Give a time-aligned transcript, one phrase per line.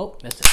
[0.00, 0.46] Oh, missed it.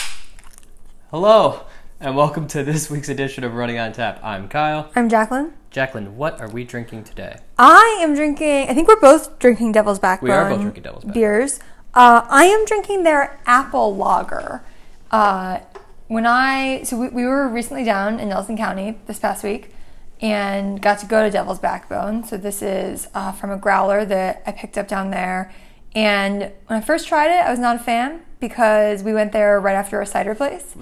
[1.09, 1.61] Hello,
[2.01, 4.19] and welcome to this week's edition of Running on Tap.
[4.21, 4.91] I'm Kyle.
[4.93, 5.53] I'm Jacqueline.
[5.71, 7.37] Jacqueline, what are we drinking today?
[7.57, 8.67] I am drinking.
[8.67, 10.29] I think we're both drinking Devil's Backbone.
[10.29, 11.21] We are both drinking Devil's Backbone.
[11.21, 11.61] beers.
[11.93, 14.65] Uh, I am drinking their apple lager.
[15.11, 15.59] Uh,
[16.09, 19.73] when I so we, we were recently down in Nelson County this past week
[20.19, 22.25] and got to go to Devil's Backbone.
[22.25, 25.53] So this is uh, from a growler that I picked up down there.
[25.97, 29.59] And when I first tried it, I was not a fan because we went there
[29.59, 30.75] right after a cider place.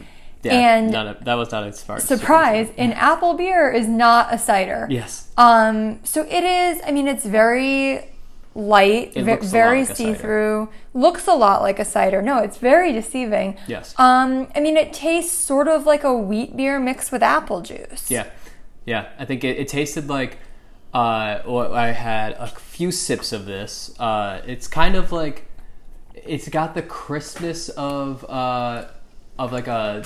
[0.43, 4.37] and not a, that was not a smart surprise, an apple beer is not a
[4.37, 4.87] cider.
[4.89, 5.29] Yes.
[5.37, 6.81] Um, so it is.
[6.85, 8.09] I mean, it's very
[8.53, 10.13] light, It ve- looks a lot very like a cider.
[10.15, 10.69] see through.
[10.93, 12.21] Looks a lot like a cider.
[12.21, 13.57] No, it's very deceiving.
[13.67, 13.95] Yes.
[13.97, 18.11] Um, I mean, it tastes sort of like a wheat beer mixed with apple juice.
[18.11, 18.27] Yeah,
[18.85, 19.09] yeah.
[19.17, 20.39] I think it, it tasted like.
[20.95, 23.93] Uh, I had a few sips of this.
[23.99, 25.45] Uh, it's kind of like,
[26.13, 28.85] it's got the crispness of uh,
[29.37, 30.05] of like a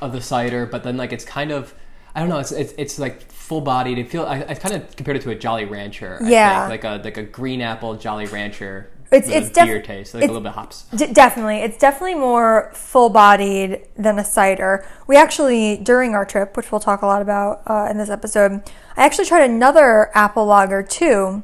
[0.00, 1.74] of the cider, but then like it's kind of.
[2.14, 2.38] I don't know.
[2.38, 3.98] It's it's, it's like full bodied.
[3.98, 6.18] It feel I, I kind of compared it to a Jolly Rancher.
[6.22, 6.68] I Yeah.
[6.68, 6.82] think.
[6.82, 8.88] like a like a green apple Jolly Rancher.
[9.10, 10.84] It's- it's a def- beer taste, like a little bit hops.
[10.94, 11.58] D- definitely.
[11.58, 14.84] It's definitely more full bodied than a cider.
[15.06, 18.62] We actually, during our trip, which we'll talk a lot about uh, in this episode,
[18.96, 21.42] I actually tried another apple lager too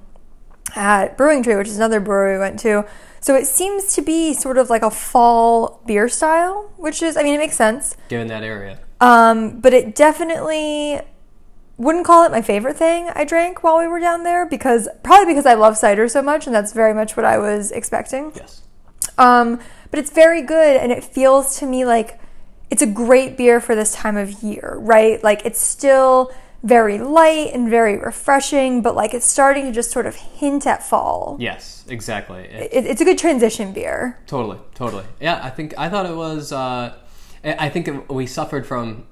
[0.75, 2.85] at Brewing Tree, which is another brewery we went to.
[3.21, 7.23] So it seems to be sort of like a fall beer style, which is, I
[7.23, 7.97] mean, it makes sense.
[8.09, 11.01] Given that area, Um, but it definitely
[11.83, 15.27] wouldn't call it my favorite thing I drank while we were down there because probably
[15.33, 18.33] because I love cider so much, and that's very much what I was expecting.
[18.35, 18.63] yes.
[19.19, 22.19] Um, but it's very good, and it feels to me like
[22.71, 25.23] it's a great beer for this time of year, right?
[25.23, 30.07] Like it's still very light and very refreshing, but like it's starting to just sort
[30.07, 31.37] of hint at fall.
[31.41, 32.45] Yes, exactly.
[32.45, 34.19] It- It, it's a good transition beer.
[34.27, 35.05] Totally, totally.
[35.21, 36.53] Yeah, I think I thought it was.
[36.53, 36.95] Uh,
[37.45, 39.05] I I think it- we suffered from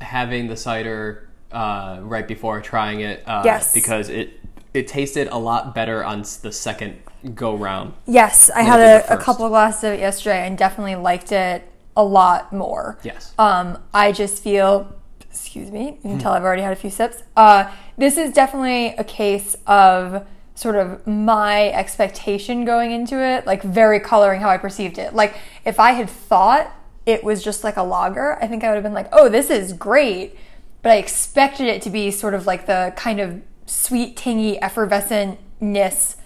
[0.00, 3.22] having the cider uh, right before trying it.
[3.26, 3.72] Uh, Yes.
[3.72, 4.38] because it
[4.72, 6.96] it tasted a lot better on the second
[7.34, 7.92] go round.
[8.06, 11.68] Yes, I had a, a couple of glasses of it yesterday and definitely liked it
[11.96, 12.96] a lot more.
[13.02, 13.34] Yes.
[13.36, 14.94] Um, I just feel,
[15.28, 17.24] excuse me, you can tell I've already had a few sips.
[17.36, 20.24] Uh, this is definitely a case of
[20.54, 25.14] sort of my expectation going into it, like very coloring how I perceived it.
[25.14, 25.34] Like
[25.64, 26.72] if I had thought
[27.06, 29.50] it was just like a lager, I think I would have been like, oh, this
[29.50, 30.38] is great.
[30.82, 36.16] But I expected it to be sort of like the kind of sweet, tangy, effervescentness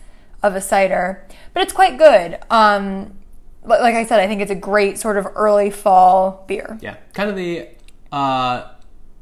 [0.43, 1.27] of a cider.
[1.53, 2.39] But it's quite good.
[2.51, 3.19] Um,
[3.65, 6.79] like I said, I think it's a great sort of early fall beer.
[6.83, 7.69] Yeah, kind of the
[8.13, 8.69] uh,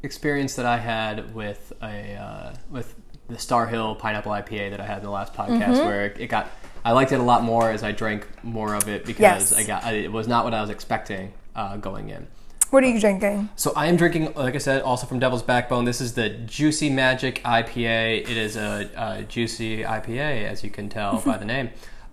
[0.03, 2.95] experience that I had with a uh, with
[3.29, 5.87] the Starr Hill Pineapple IPA that I had in the last podcast, Mm-hmm.
[5.87, 6.51] where it got.
[6.85, 9.53] I liked it a lot more as I drank more of it because Yes.
[9.53, 9.95] I got.
[9.95, 12.27] It was not what I was expecting uh, going in.
[12.73, 13.51] What are you drinking?
[13.55, 15.85] So I am drinking, like I said, also from Devil's Backbone.
[15.85, 18.23] This is the Juicy Magic IPA.
[18.23, 21.69] It is a, a juicy IPA, as you can tell by the name.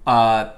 [0.06, 0.52] Uh,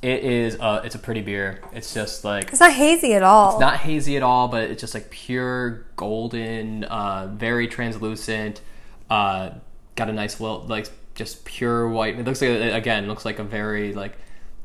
[0.00, 0.58] it is.
[0.58, 1.60] Uh, it's a pretty beer.
[1.74, 3.50] It's just like It's not hazy at all.
[3.50, 8.62] It's not hazy at all, but it's just like pure golden, uh, very translucent.
[9.10, 9.50] Uh,
[9.94, 12.18] got a nice little like just pure white.
[12.18, 14.16] It looks like again looks like a very like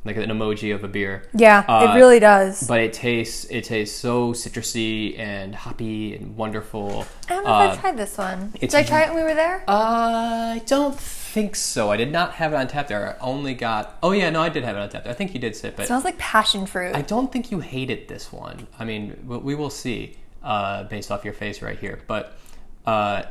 [0.06, 1.24] like an emoji of a beer.
[1.34, 2.68] yeah, Uh, it really does.
[2.68, 7.06] But it tastes it tastes so citrusy and hoppy and wonderful.
[7.30, 8.54] I don't know Uh, if I tried this one.
[8.60, 9.64] Did I try it when we were there?
[9.68, 11.90] I don't think so.
[11.90, 13.16] I did not have it on tap there.
[13.20, 13.98] I only got.
[14.04, 15.12] Oh yeah, no, I did have it on tap there.
[15.14, 15.88] I think you did sip it.
[15.88, 16.96] smells like passion fruit.
[16.96, 18.68] I don't think you hated this one.
[18.78, 22.02] I mean, we- we will see uh, based off your face right here.
[22.08, 22.38] But
[22.86, 23.24] uh,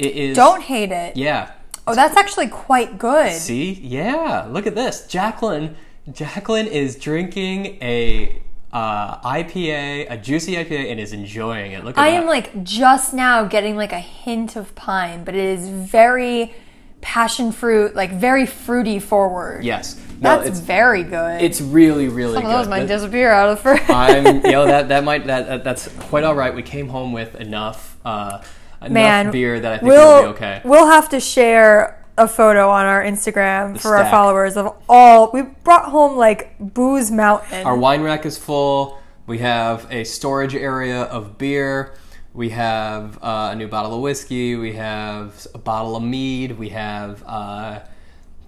[0.00, 0.36] it is.
[0.36, 1.16] don't hate it.
[1.16, 1.52] Yeah.
[1.86, 3.32] Oh, that's actually quite good.
[3.32, 3.72] See?
[3.72, 4.46] Yeah.
[4.50, 5.06] Look at this.
[5.06, 5.76] Jacqueline.
[6.12, 8.40] Jacqueline is drinking a
[8.72, 11.84] uh, IPA, a juicy IPA, and is enjoying it.
[11.84, 12.22] Look at I that.
[12.22, 16.54] am like just now getting like a hint of pine, but it is very
[17.00, 19.64] passion fruit, like very fruity forward.
[19.64, 20.00] yes.
[20.20, 21.40] No, That's it's very good.
[21.40, 22.50] it's really really Some good.
[22.50, 23.88] of those might Th- disappear out of the fridge.
[23.88, 26.52] I'm, you know, that that might that, that that's quite all right.
[26.52, 28.42] We came home with enough uh,
[28.82, 30.60] enough Man, beer that I think we'll, it'll be okay.
[30.64, 35.30] We'll have to share a photo on our Instagram for our followers of all.
[35.32, 37.66] We brought home like booze mountain.
[37.66, 38.98] Our wine rack is full.
[39.26, 41.94] We have a storage area of beer.
[42.34, 44.56] We have uh, a new bottle of whiskey.
[44.56, 46.58] We have a bottle of mead.
[46.58, 47.80] We have uh,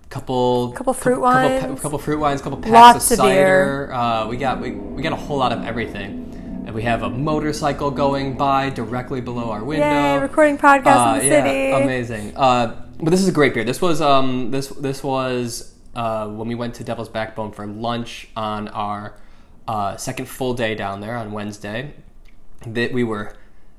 [0.08, 1.60] couple Couple fruit couple, wines.
[1.60, 2.42] Couple, couple fruit wines.
[2.42, 3.92] Couple packs Lots of of cider.
[3.92, 6.26] Uh, we got we, we got a whole lot of everything.
[6.66, 9.86] And we have a motorcycle going by directly below our window.
[9.86, 11.82] Yay, recording podcast Uh, in the yeah, city.
[11.84, 12.36] amazing.
[12.36, 13.64] Uh, but this is a great beer.
[13.64, 18.28] This was um, this this was uh, when we went to Devil's Backbone for lunch
[18.36, 19.16] on our
[19.66, 21.94] uh, second full day down there on Wednesday.
[22.66, 23.36] That we were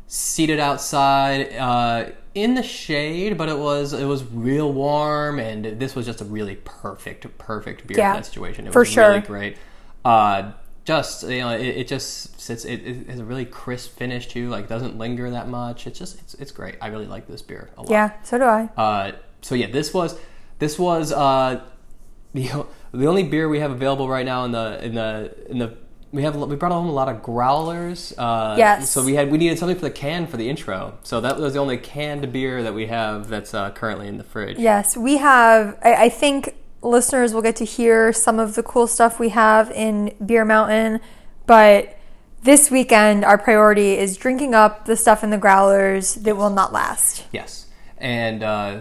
[0.07, 5.95] seated outside uh, in the shade, but it was it was real warm, and this
[5.95, 8.68] was just a really perfect perfect beer Yeah, for that situation.
[8.68, 9.27] It for was really sure.
[9.27, 9.57] great.
[10.03, 10.51] Uh,
[10.83, 12.65] just you know, it, it just sits.
[12.65, 14.49] It, it has a really crisp finish too.
[14.49, 15.88] Like doesn't linger that much.
[15.88, 16.75] It's just it's it's great.
[16.81, 17.91] I really like this beer a lot.
[17.91, 18.69] Yeah, so do I.
[18.75, 19.11] Uh,
[19.41, 20.19] so yeah, this was
[20.59, 21.61] this was uh,
[22.33, 25.77] the the only beer we have available right now in the in the in the
[26.11, 28.13] we have we brought home a lot of growlers.
[28.17, 28.89] Uh, Yes.
[28.91, 30.97] So we had we needed something for the can for the intro.
[31.03, 34.23] So that was the only canned beer that we have that's uh, currently in the
[34.23, 34.57] fridge.
[34.57, 35.77] Yes, we have.
[35.83, 39.69] I, I think listeners will get to hear some of the cool stuff we have
[39.71, 40.99] in Beer Mountain,
[41.45, 41.97] but
[42.43, 46.73] this weekend our priority is drinking up the stuff in the growlers that will not
[46.73, 47.25] last.
[47.31, 47.67] Yes.
[47.97, 48.79] And uh,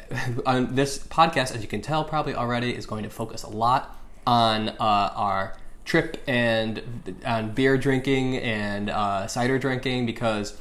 [0.46, 3.96] on this podcast, as you can tell probably already, is going to focus a lot
[4.26, 10.58] on uh, our trip and on beer drinking and uh, cider drinking because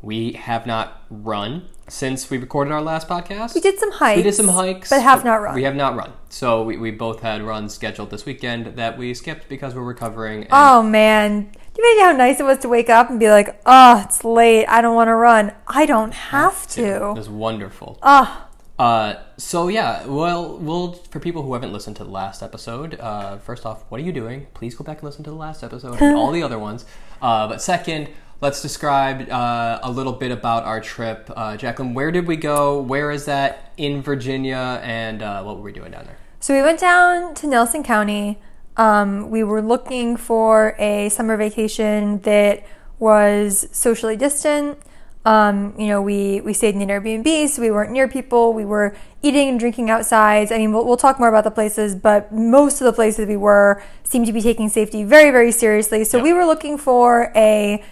[0.00, 3.54] we have not run since we recorded our last podcast.
[3.54, 4.16] We did some hikes.
[4.16, 5.56] We did some hikes, but have not run.
[5.56, 6.12] We have not run.
[6.28, 10.42] So we, we both had runs scheduled this weekend that we skipped because we're recovering.
[10.42, 13.60] And Oh man, you imagine how nice it was to wake up and be like,
[13.64, 14.66] "Oh, it's late.
[14.66, 15.52] I don't want to run.
[15.66, 17.10] I don't have to.
[17.10, 17.98] It was wonderful.
[18.02, 18.44] Oh,
[18.78, 23.36] Uh, so yeah, well, we'll for people who haven't listened to the last episode, uh,
[23.38, 24.46] first off, what are you doing?
[24.54, 26.84] Please go back and listen to the last episode and all the other ones.
[27.20, 28.08] Uh, but second,
[28.40, 31.28] let's describe uh, a little bit about our trip.
[31.34, 32.80] Uh, Jacqueline, where did we go?
[32.80, 34.80] Where is that in Virginia?
[34.84, 36.18] And uh, what were we doing down there?
[36.38, 38.38] So we went down to Nelson County.
[38.78, 42.64] Um, we were looking for a summer vacation that
[42.98, 44.78] was socially distant.
[45.24, 48.54] Um, you know, we, we stayed in an Airbnb, so we weren't near people.
[48.54, 50.52] We were eating and drinking outside.
[50.52, 53.36] I mean, we'll, we'll talk more about the places, but most of the places we
[53.36, 56.04] were seemed to be taking safety very, very seriously.
[56.04, 56.22] So Yeah.
[56.22, 57.84] we were looking for a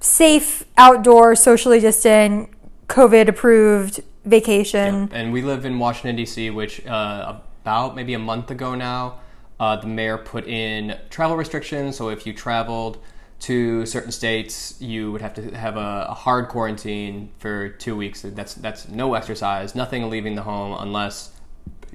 [0.00, 2.48] safe, outdoor, socially distant,
[2.86, 5.10] COVID approved vacation.
[5.12, 9.20] And we live in Washington D.C., which uh, about maybe a month ago now,
[9.60, 11.96] uh, the mayor put in travel restrictions.
[11.96, 12.98] So if you traveled
[13.40, 18.22] to certain states, you would have to have a, a hard quarantine for two weeks.
[18.22, 21.32] That's that's no exercise, nothing leaving the home unless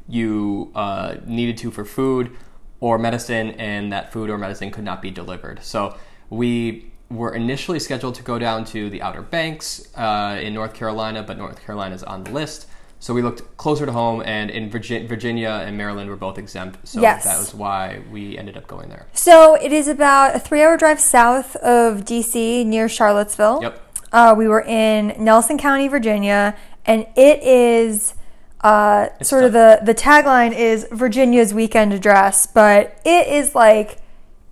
[0.08, 2.32] you uh, needed to for food
[2.80, 5.64] or medicine, and that food or medicine could not be delivered.
[5.64, 5.98] So
[6.30, 11.24] we were initially scheduled to go down to the Outer Banks uh, in North Carolina,
[11.24, 12.68] but North Carolina is on the list.
[13.04, 16.78] So we looked closer to home, and in Virgi- Virginia and Maryland were both exempt.
[16.88, 17.26] So Yes.
[17.26, 19.08] that was why we ended up going there.
[19.12, 23.60] So it is about a three hour drive south of DC near Charlottesville.
[23.62, 23.82] Yep.
[24.14, 26.56] Uh, we were in Nelson County, Virginia,
[26.86, 28.14] and it is
[28.62, 33.98] uh, sort of the, the tagline is Virginia's weekend address, but it is like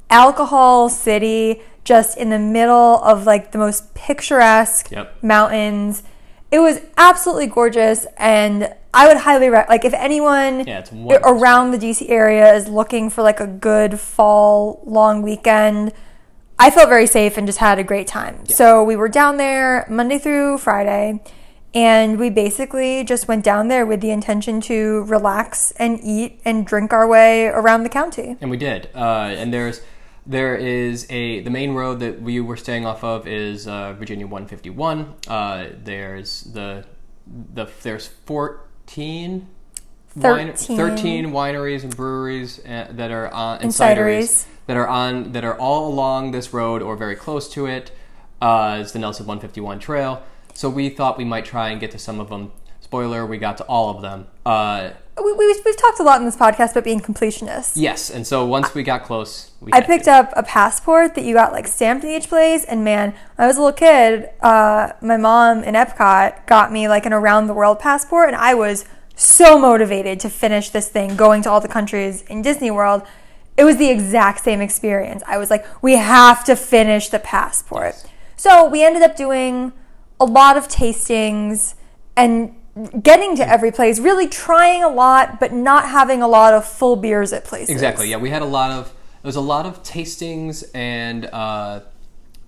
[0.09, 5.23] alcohol city just in the middle of like the most picturesque Yep.
[5.23, 6.03] mountains.
[6.51, 9.69] It was absolutely gorgeous, and I would highly recommend.
[9.69, 10.83] Like, if anyone Yeah,
[11.23, 15.93] around the DC area is looking for like a good fall long weekend,
[16.59, 18.45] I felt very safe and just had a great time.
[18.47, 21.21] So we were down there Monday through Friday,
[21.73, 26.67] and we basically just went down there with the intention to relax and eat and
[26.67, 28.35] drink our way around the county.
[28.41, 28.89] And we did.
[28.93, 29.81] Uh, and there's
[30.25, 34.25] there is a the main road that we were staying off of is uh, Virginia
[34.27, 35.15] 151.
[35.27, 36.85] Uh, there's the
[37.53, 39.47] the there's 14
[40.15, 40.77] wine- 13.
[40.77, 44.45] 13 wineries and breweries uh, that are on and, And cideries cideries.
[44.67, 47.91] that are on that are all along this road or very close to it.
[48.41, 50.23] Uh, it's the Nelson 151 Trail.
[50.53, 52.51] So we thought we might try and get to some of them.
[52.91, 54.27] Spoiler: we got to all of them.
[54.45, 57.71] Uh, We, we, we've talked a lot in this podcast about being completionists.
[57.75, 61.33] yes, and so once we got close, we I picked up a passport that you
[61.33, 64.91] got like stamped in each place, and man, when I was a little kid, uh,
[65.01, 68.83] my mom in Epcot got me like an around the world passport, and I was
[69.15, 73.03] so motivated to finish this thing, going to all the countries in Disney World.
[73.55, 75.23] It was the exact same experience.
[75.25, 77.95] I was like, we have to finish the passport.
[78.35, 79.71] So we ended up doing
[80.19, 81.75] a lot of tastings
[82.17, 82.53] and
[83.01, 86.95] getting to every place, really trying a lot, but not having a lot of full
[86.95, 87.69] beers at places.
[87.69, 88.09] Exactly.
[88.09, 91.81] Yeah, we had a lot of there was a lot of tastings and uh,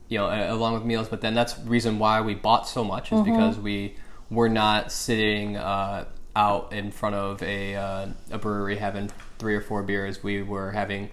[0.07, 3.11] you know along with meals, but then that's the reason why we bought so much
[3.11, 3.95] is because we
[4.29, 9.61] were not sitting uh, out in front of a uh, a brewery having three or
[9.61, 10.23] four beers.
[10.23, 11.09] We were having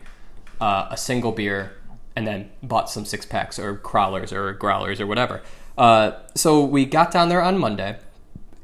[0.60, 1.76] uh, a single beer
[2.14, 5.42] and then bought some six packs or crawlers or growlers or whatever.
[5.76, 7.98] Uh, so we got down there on Monday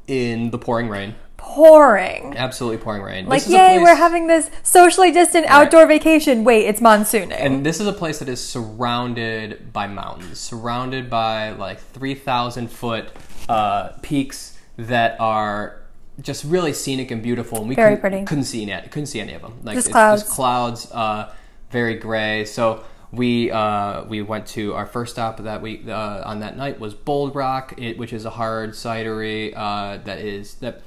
[0.07, 1.15] in the pouring rain.
[1.37, 2.35] pouring.
[2.37, 3.25] absolutely pouring rain.
[3.25, 6.43] Like, This is a yay, place- we're having this socially distant outdoor vacation.
[6.43, 7.31] Wait, it's monsooning.
[7.37, 13.09] And this is a place that is surrounded by mountains, surrounded by like 3,000 foot
[13.49, 15.81] uh, peaks that are
[16.21, 17.59] just really scenic and beautiful.
[17.59, 18.25] And we Very couldn't, pretty.
[18.25, 19.59] couldn't see any, couldn't see any of them.
[19.63, 20.23] Like Just it's clouds.
[20.23, 21.31] just clouds, uh,
[21.71, 22.45] very gray.
[22.45, 22.83] So
[23.17, 26.93] we uh, we went to our first stop that week uh, on that night was
[26.93, 30.81] Bold Rock, it, which is a hard cidery uh, that is that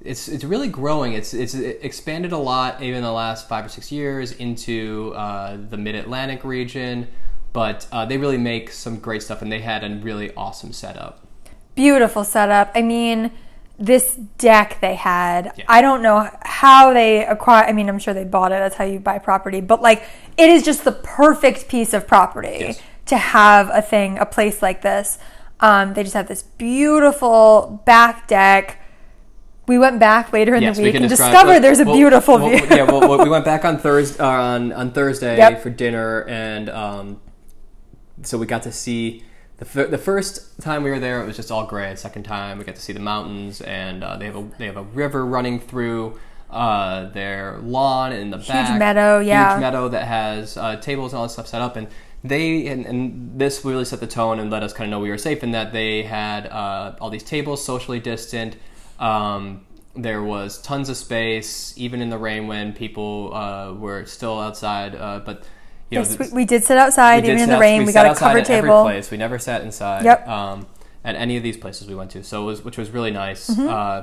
[0.00, 1.12] it's it's really growing.
[1.12, 5.58] It's it's expanded a lot even in the last five or six years into uh,
[5.70, 7.08] the Mid Atlantic region.
[7.52, 11.24] But uh, they really make some great stuff, and they had a really awesome setup.
[11.76, 12.72] Beautiful setup.
[12.74, 13.30] I mean,
[13.78, 15.64] this deck they had, Yeah.
[15.68, 17.64] I don't know how they acquire.
[17.64, 18.56] I mean, I'm sure they bought it.
[18.56, 19.60] That's how you buy property.
[19.60, 20.04] But like,
[20.36, 22.80] it is just the perfect piece of property Yes.
[23.06, 25.18] to have a thing, a place like this.
[25.60, 28.80] Um, they just have this beautiful back deck.
[29.66, 32.38] We went back later in Yes, the week can and discovered there's a well, beautiful
[32.38, 32.66] well, view.
[32.70, 35.62] yeah, well, well, we went back on Thursday uh, on on Thursday Yep.
[35.62, 37.20] for dinner, and um,
[38.22, 39.24] so we got to see
[39.58, 41.22] the fir- the first time we were there.
[41.22, 41.94] It was just all gray.
[41.96, 44.76] Second time, we got to see the mountains, and uh, they have a they have
[44.76, 46.18] a river running through.
[46.50, 49.54] Uh, their lawn in the back, meadow, yeah.
[49.54, 51.88] huge meadow that has uh, tables and all that stuff set up, and
[52.22, 55.10] they and, and this really set the tone and let us kind of know we
[55.10, 58.56] were safe in that they had uh, all these tables socially distant.
[59.00, 64.40] Um, there was tons of space, even in the rain when people uh, were still
[64.40, 64.94] outside.
[64.94, 65.44] Uh, but
[65.90, 67.80] you know, Yes, we, we did sit outside, even in the rain.
[67.80, 68.82] We, We, got a covered at every table.
[68.82, 69.10] place.
[69.10, 70.04] We never sat inside.
[70.04, 70.28] Yep.
[70.28, 70.66] Um,
[71.04, 73.50] at any of these places we went to, so it was, which was really nice.
[73.50, 73.68] Mm-hmm.
[73.68, 74.02] Uh,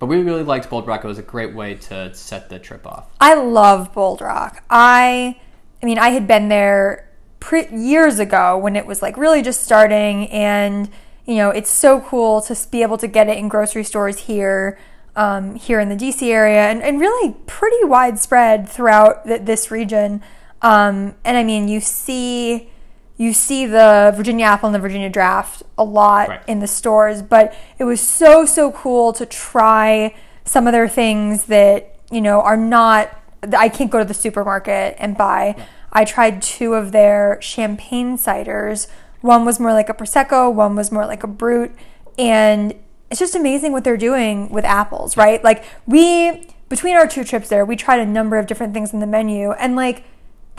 [0.00, 1.04] but we really liked Bold Rock.
[1.04, 3.06] It was a great way to set the trip off.
[3.20, 4.64] I love Bold Rock.
[4.70, 5.38] I,
[5.82, 7.08] I mean, I had been there
[7.38, 10.88] pre- years ago when it was like really just starting, and
[11.26, 14.78] you know, it's so cool to be able to get it in grocery stores here,
[15.16, 20.22] um, here in the DC area, and, and really pretty widespread throughout th- this region.
[20.62, 22.68] Um, and I mean, you see.
[23.16, 26.40] You see the Virginia apple and the Virginia draft a lot Right.
[26.46, 30.14] in the stores, but it was so so cool to try
[30.46, 33.10] some of their things that you know are not
[33.54, 35.54] I can't go to the supermarket and buy.
[35.92, 38.86] I tried two of their champagne ciders.
[39.20, 41.72] One was more like a prosecco, one was more like a brut,
[42.18, 42.74] and
[43.10, 45.44] it's just amazing what they're doing with apples, right?
[45.44, 49.00] Like we between our two trips there, we tried a number of different things in
[49.00, 50.04] the menu and like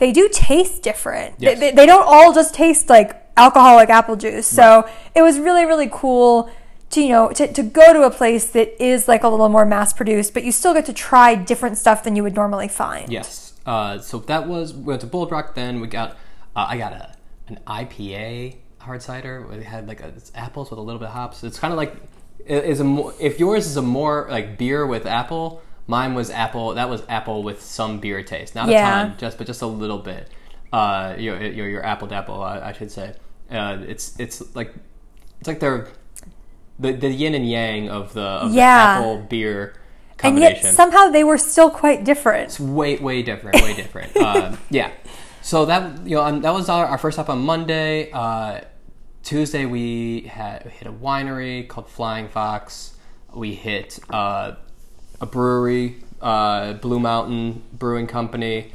[0.02, 1.38] they do taste different.
[1.38, 1.60] They- Yes.
[1.60, 4.48] They, they don't all just taste like alcoholic apple juice.
[4.48, 6.50] So it was really, really cool
[6.90, 9.64] to, you know, to, to go to a place that is like a little more
[9.64, 13.12] mass produced, but you still get to try different stuff than you would normally find.
[13.12, 13.52] Yes.
[13.64, 15.54] Uh, so that was we went to Bold Rock.
[15.54, 16.10] Then we got
[16.56, 17.14] uh, I got a
[17.46, 19.46] an IPA hard cider.
[19.46, 21.44] Where they had like a, it's apples with a little bit of hops.
[21.44, 21.94] It's kind of like
[22.44, 25.62] it is a more, if yours is a more like beer with apple.
[25.86, 26.74] Mine was apple.
[26.74, 29.02] That was apple with some beer taste, not Yeah.
[29.02, 30.28] a ton, just but just a little bit.
[30.72, 33.14] Uh, your your, your apple dapple, I, I should say.
[33.50, 34.72] Uh, it's it's like
[35.40, 35.88] it's like they're
[36.78, 38.94] the, the yin and yang of the, of Yeah.
[38.98, 39.74] the apple beer
[40.12, 42.44] And combination yet somehow they were still quite different.
[42.44, 44.90] it's way way different way different uh, yeah
[45.42, 48.60] so that you know um, that was our, our first stop on monday uh,
[49.22, 52.94] tuesday we had we hit a winery called flying fox
[53.34, 54.52] we hit uh,
[55.22, 58.72] a brewery uh, blue mountain brewing company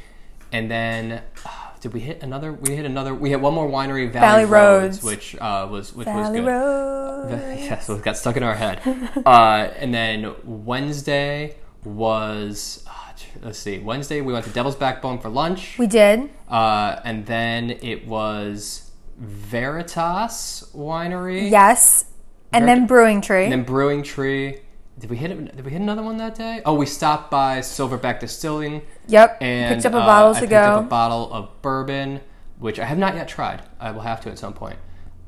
[0.50, 1.50] and then uh,
[1.80, 5.02] did we hit another we hit another we hit one more winery valley, Valley Roads.
[5.04, 6.46] which uh, was which was Valley good
[7.30, 8.80] Yeah, yes, it got stuck in our head.
[9.26, 13.12] uh, and then Wednesday was, uh,
[13.42, 15.78] let's see, Wednesday we went to Devil's Backbone for lunch.
[15.78, 16.30] We did.
[16.48, 21.50] Uh, and then it was Veritas Winery.
[21.50, 22.06] Yes.
[22.52, 23.44] And Very- then Brewing Tree.
[23.44, 24.60] And then Brewing Tree.
[24.98, 25.28] Did we hit?
[25.56, 26.60] Did we hit another one that day?
[26.64, 29.38] Oh, we stopped by Silverback Distilling yep.
[29.40, 30.58] and Picked up a uh, bottle I to picked go.
[30.58, 32.20] up a bottle of bourbon,
[32.58, 33.62] which I have not yet tried.
[33.78, 34.78] I will have to at some point.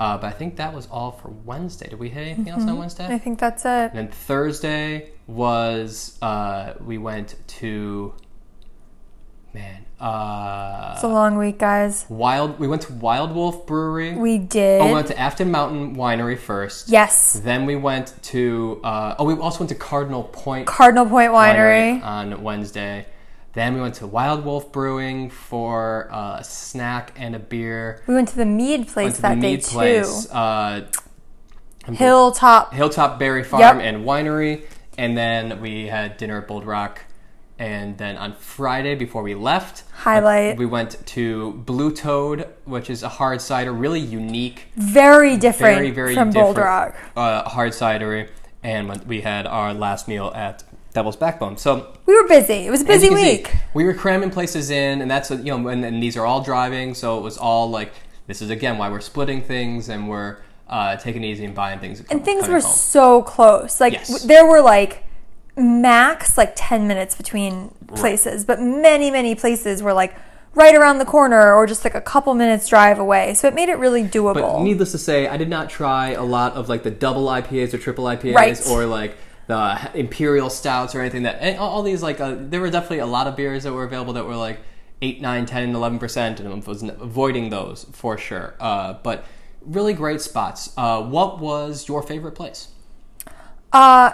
[0.00, 1.88] Uh, but I think that was all for Wednesday.
[1.88, 3.06] Did we hit anything else on Wednesday?
[3.06, 3.68] I think that's it.
[3.68, 8.14] And then Thursday was uh, we went to
[9.52, 12.06] man uh, It's a long week, guys.
[12.08, 12.58] Wild.
[12.58, 14.14] We went to Wild Wolf Brewery.
[14.16, 14.80] We did.
[14.80, 16.88] oh, we went to Afton Mountain Winery first.
[16.88, 17.34] yes.
[17.44, 22.02] Then we went to uh, oh we also went to Cardinal Point Cardinal Point Winery.
[22.02, 23.06] on Wednesday.
[23.52, 28.00] Then we went to Wild Wolf Brewing for uh, a snack and a beer.
[28.06, 29.72] We went to the mead place that the day mead too.
[29.72, 30.86] place, uh,
[31.92, 32.72] Hilltop.
[32.74, 33.76] Hilltop Berry Farm Yep.
[33.84, 34.62] and Winery,
[34.96, 37.02] and then we had dinner at Bold Rock.
[37.60, 40.56] And then on Friday, before we left, Highlight.
[40.56, 45.90] we went to Blue Toad, which is a hard cider, really unique, Very different very
[45.90, 46.96] very from different Bold Rock.
[47.14, 48.28] uh, hard cidery.
[48.62, 50.64] And we had our last meal at
[50.94, 51.58] Devil's Backbone.
[51.58, 52.66] So We were busy.
[52.66, 53.54] It was a busy can see, week.
[53.74, 56.40] we were cramming places in, and that's a, you know, and, and these are all
[56.42, 57.92] driving, so it was all like
[58.26, 61.78] this is again why we're splitting things and we're uh, taking it easy and buying
[61.78, 62.02] things.
[62.10, 62.72] And things were home.
[62.72, 63.80] so close.
[63.82, 64.08] Like Yes.
[64.08, 65.04] w- there were like
[65.60, 70.14] max like 10 minutes between places, but many many places were like
[70.54, 73.34] right around the corner or just like a couple minutes drive away.
[73.34, 74.34] So it made it really doable.
[74.34, 77.72] But needless to say, I did not try a lot of like the double IPAs
[77.72, 78.66] or triple IPAs Right.
[78.68, 82.98] or like the imperial stouts or anything that all these like uh, there were definitely
[83.00, 84.58] a lot of beers that were available that were like
[85.02, 89.24] 8 9 10 11 percent and I was avoiding those for sure uh, but
[89.62, 92.68] really great spots uh, what was your favorite place
[93.72, 94.12] uh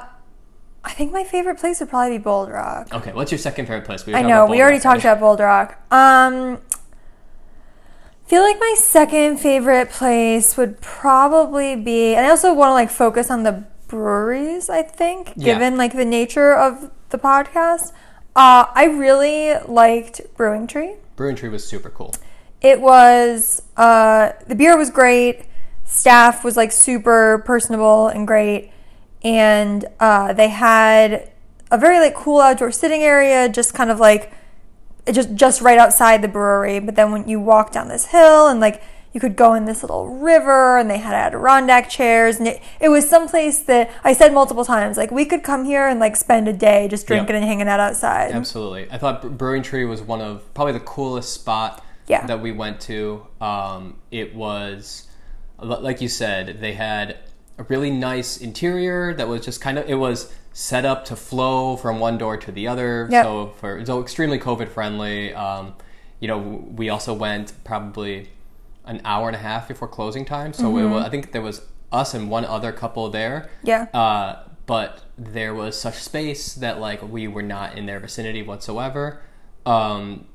[0.87, 2.89] I think my favorite place would probably be Bold Rock.
[2.95, 5.09] okay what's your second favorite place we I know we already talked already.
[5.09, 5.69] about Bold Rock.
[5.93, 6.59] Um,
[8.27, 12.91] feel like my second favorite place would probably be, and I also want to like
[12.91, 14.69] focus on the breweries.
[14.71, 15.55] I think, Yeah.
[15.55, 17.93] given like the nature of the podcast,
[18.35, 20.95] uh, I really liked Brewing Tree.
[21.17, 22.15] Brewing Tree was super cool
[22.61, 25.47] It was uh, the beer was great.
[25.85, 28.73] Staff was like super personable and great,
[29.23, 31.31] and uh, they had
[31.71, 34.33] a very like cool outdoor sitting area, just kind of like
[35.13, 36.79] just just right outside the brewery.
[36.81, 38.83] But then when you walk down this hill and like
[39.13, 42.91] you could go in this little river, and they had Adirondack chairs, and it, it
[42.91, 46.49] was someplace that I said multiple times, like we could come here and like spend
[46.49, 48.33] a day just drinking and hanging out outside.
[48.33, 48.89] Absolutely.
[48.91, 52.27] I thought Brewing Tree was one of probably the coolest spot Yeah.
[52.27, 53.27] that we went to.
[53.41, 55.09] Um, it was,
[55.59, 57.17] like you said, they had
[57.59, 61.77] a really nice interior that was just kind of, it was set up to flow
[61.77, 63.09] from one door to the other.
[63.11, 63.25] Yep.
[63.25, 65.33] So for, so extremely COVID friendly.
[65.35, 65.75] Um,
[66.21, 68.31] you know, we also went probably
[68.85, 70.53] an hour and a half before closing time.
[70.53, 70.79] So Mm-hmm.
[70.87, 73.49] it was, I think there was us and one other couple there.
[73.63, 73.85] Yeah.
[73.95, 79.23] Uh, but there was such space that like we were not in their vicinity whatsoever.
[79.65, 80.27] Um,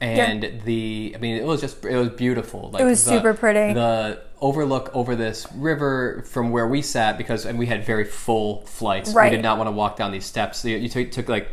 [0.00, 2.70] and the I mean it was just it was beautiful.
[2.70, 3.72] Like It was the- super pretty.
[3.72, 8.64] The overlook over this river from where we sat because and we had very full
[8.66, 9.12] flights.
[9.12, 9.30] Right.
[9.30, 10.58] We did not want to walk down these steps.
[10.58, 11.48] So you, you took, took like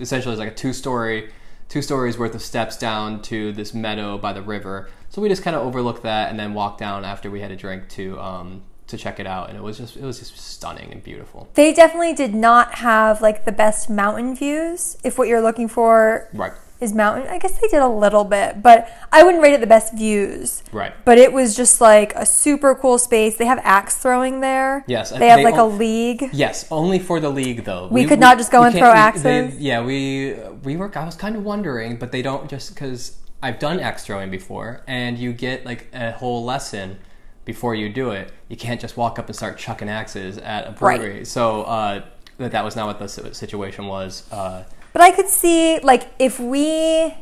[0.00, 1.30] essentially it was like a two story
[1.72, 4.90] two stories worth of steps down to this meadow by the river.
[5.08, 7.56] So we just kind of overlooked that and then walked down after we had a
[7.56, 10.92] drink to um, to check it out, and it was just it was just stunning
[10.92, 11.48] and beautiful.
[11.54, 14.98] They definitely did not have like the best mountain views.
[15.02, 16.52] If what you're looking for Right,
[16.82, 19.66] is mountain, I guess they did a little bit, but I wouldn't rate it the
[19.66, 20.62] best views.
[20.72, 20.92] right.
[21.04, 23.36] But it was just like a super cool space.
[23.36, 24.84] They have axe throwing there.
[24.86, 26.30] Yes, they have they like a league.
[26.32, 27.88] Yes, only for the league though.
[27.90, 29.22] We could not just go and throw axes?
[29.22, 30.90] they- yeah, we we were.
[30.96, 34.82] I was kind of wondering, but they don't just because I've done axe throwing before,
[34.86, 36.98] and you get like a whole lesson
[37.44, 38.32] before you do it.
[38.48, 41.16] You can't just walk up and start chucking axes at a brewery.
[41.18, 41.26] Right.
[41.26, 42.04] So uh,
[42.38, 44.30] that that was not what the situation was.
[44.32, 47.14] Uh, But I could see like if we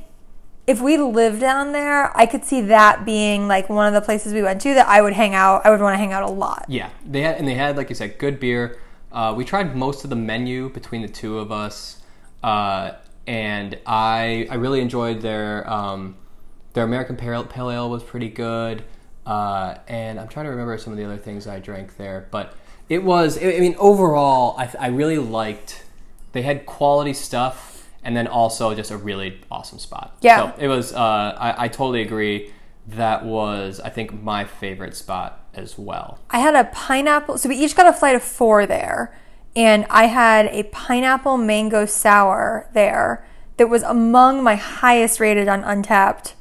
[0.66, 4.32] if we lived down there, I could see that being like one of the places
[4.32, 5.64] we went to that I would hang out.
[5.64, 6.64] I would want to hang out a lot.
[6.68, 8.78] Yeah, they had and they had like you said, good beer.
[9.12, 12.00] Uh, we tried most of the menu between the two of us,
[12.42, 12.92] uh,
[13.26, 16.16] and I I really enjoyed their um,
[16.74, 18.84] their American Pale, Ale was pretty good,
[19.26, 22.54] uh, and I'm trying to remember some of the other things I drank there, but
[22.88, 25.84] it was I I mean overall I, I really liked
[26.32, 30.16] they had quality stuff and then also just a really awesome spot.
[30.20, 30.52] Yeah.
[30.52, 32.52] so it was uh, I, I totally agree.
[32.88, 36.18] That was I think my favorite spot as well.
[36.30, 37.38] I had a pineapple.
[37.38, 39.16] So we each got a flight of four there,
[39.54, 45.62] and I had a pineapple mango sour there that was among my highest rated on
[45.62, 46.34] Untappd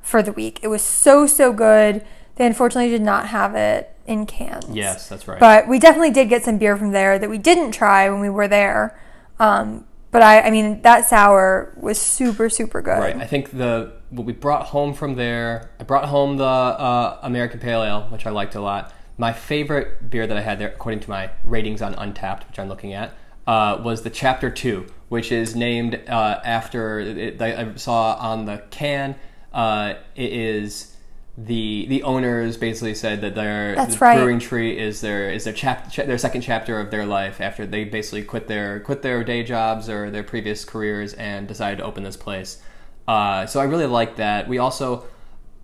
[0.00, 0.60] for the week.
[0.62, 2.04] It was so so good.
[2.36, 4.66] They unfortunately did not have it in cans.
[4.70, 5.38] Yes, that's right.
[5.38, 8.30] But we definitely did get some beer from there that we didn't try when we
[8.30, 8.98] were there.
[9.40, 12.98] Um, but I, I mean, that sour was super super good.
[12.98, 13.16] right.
[13.16, 15.70] I think the what we brought home from there.
[15.80, 18.92] I brought home the uh, American Pale Ale, which I liked a lot.
[19.18, 22.68] My favorite beer that I had there, according to my ratings on Untappd, which I'm
[22.68, 23.14] looking at,
[23.46, 27.00] uh, was the Chapter Two, which is named uh, after.
[27.00, 29.14] It, I saw on the can.
[29.52, 30.94] Uh, it is
[31.38, 34.18] the the owners basically said that their That's the right.
[34.18, 37.64] brewing tree is their is their chap cha- their second chapter of their life after
[37.66, 41.84] they basically quit their quit their day jobs or their previous careers and decided to
[41.84, 42.60] open this place.
[43.08, 44.48] Uh, so I really like that.
[44.48, 45.04] We also,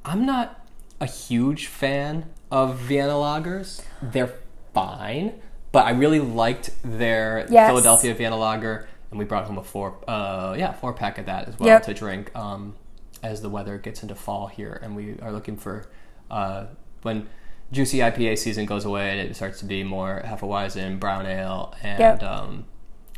[0.05, 0.67] I'm not
[1.01, 3.83] a huge fan of Vienna lagers.
[4.01, 4.33] They're
[4.73, 5.35] fine,
[5.73, 7.69] but I really liked their Yes.
[7.69, 11.49] Philadelphia Vienna lager, and we brought home a four uh, yeah four pack of that
[11.49, 11.83] as well Yep.
[11.85, 12.35] to drink.
[12.37, 12.75] Um,
[13.23, 15.87] as the weather gets into fall here, and we are looking for
[16.31, 16.67] uh,
[17.03, 17.29] when
[17.73, 21.99] juicy IPA season goes away and it starts to be more Hefeweizen, brown ale, and
[22.01, 22.23] Yep.
[22.23, 22.65] um,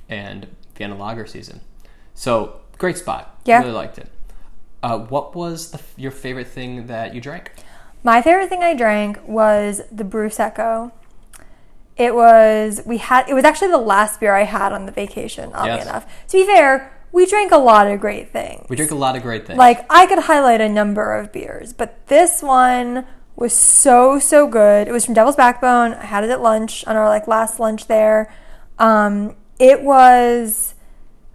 [0.08, 1.60] and Vienna Lager season.
[2.14, 3.40] So great spot.
[3.44, 3.58] Yeah.
[3.60, 4.10] really liked it.
[4.82, 7.52] Uh, what was the, your favorite thing that you drank?
[8.04, 10.92] My favorite thing I drank was the Prosecco.
[11.96, 15.50] It was we had it was actually the last beer I had on the vacation,
[15.52, 15.84] oddly Yes.
[15.86, 16.26] enough.
[16.28, 18.66] To be fair, we drank a lot of great things.
[18.68, 19.58] We drank a lot of great things.
[19.58, 24.88] Like I could highlight a number of beers, but this one was so so good.
[24.88, 25.94] It was from Devil's Backbone.
[25.94, 28.32] I had it at lunch on our like last lunch there.
[28.78, 30.74] Um, it was,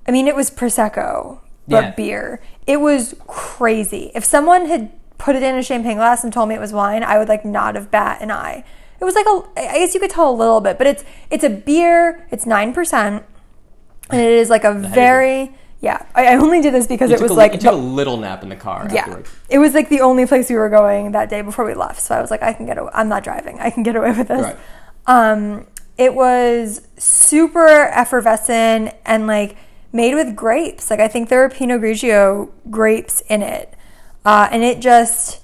[0.08, 1.92] I mean, it was prosecco but Yeah.
[1.92, 2.42] beer.
[2.68, 4.12] It was crazy.
[4.16, 7.04] If someone had put it in a champagne glass and told me it was wine,
[7.04, 8.64] I would like not have bat an eye.
[9.00, 11.44] It was like a, I guess you could tell a little bit, but it's it's
[11.44, 12.26] a beer.
[12.32, 13.24] It's nine percent,
[14.10, 16.06] and it is like a very yeah.
[16.16, 17.76] I, I only did this because you it was a, like you the- took a
[17.76, 19.30] little nap in the car yeah, afterwards.
[19.50, 22.02] it was like the only place we were going that day before we left.
[22.02, 22.90] So I was like, I can get away.
[22.94, 23.60] I'm not driving.
[23.60, 24.42] I can get away with this.
[24.42, 24.58] Right.
[25.08, 25.68] Um,
[25.98, 29.58] it was super effervescent and like
[29.92, 30.90] made with grapes.
[30.90, 33.74] Like I think there are Pinot Grigio grapes in it,
[34.26, 35.42] uh, and it just.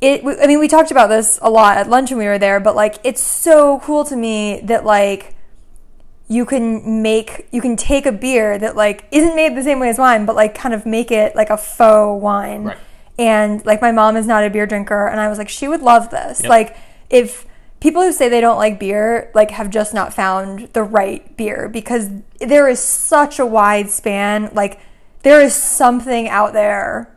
[0.00, 2.58] It, I mean, we talked about this a lot at lunch when we were there,
[2.58, 5.34] but like, it's so cool to me that like,
[6.30, 9.88] you can make you can take a beer that like isn't made the same way
[9.88, 12.78] as wine but like kind of make it like a faux wine Right.
[13.18, 15.82] and like my mom is not a beer drinker and i was like she would
[15.82, 16.48] love this Yep.
[16.48, 16.76] like
[17.10, 17.44] if
[17.80, 21.68] people who say they don't like beer like have just not found the right beer
[21.68, 24.78] because there is such a wide span like
[25.22, 27.12] there is something out there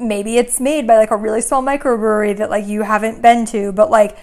[0.00, 3.70] maybe it's made by like a really small microbrewery that like you haven't been to
[3.72, 4.18] but like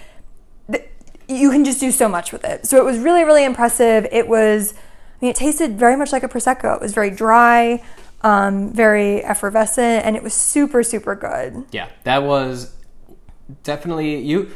[1.28, 2.66] you can just do so much with it.
[2.66, 4.06] So it was really, really impressive.
[4.10, 4.76] It was, I
[5.20, 6.74] mean, it tasted very much like a prosecco.
[6.74, 7.82] It was very dry,
[8.22, 11.64] um, very effervescent, and it was super, super good.
[11.70, 12.74] Yeah, that was
[13.62, 14.50] definitely you.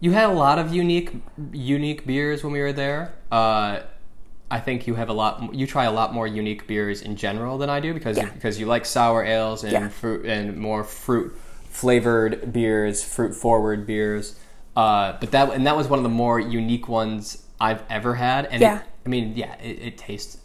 [0.00, 1.12] You had a lot of unique,
[1.52, 3.14] unique beers when we were there.
[3.32, 3.80] Uh,
[4.50, 5.54] I think you have a lot.
[5.54, 8.30] You try a lot more unique beers in general than I do because Yeah.
[8.30, 9.88] because you like sour ales and Yeah.
[9.88, 11.36] fruit and more fruit
[11.70, 14.36] flavored beers, fruit forward beers.
[14.76, 18.46] Uh, but that and that was one of the more unique ones I've ever had.
[18.46, 18.76] And Yeah.
[18.78, 20.38] it, I mean, yeah, it, it tastes.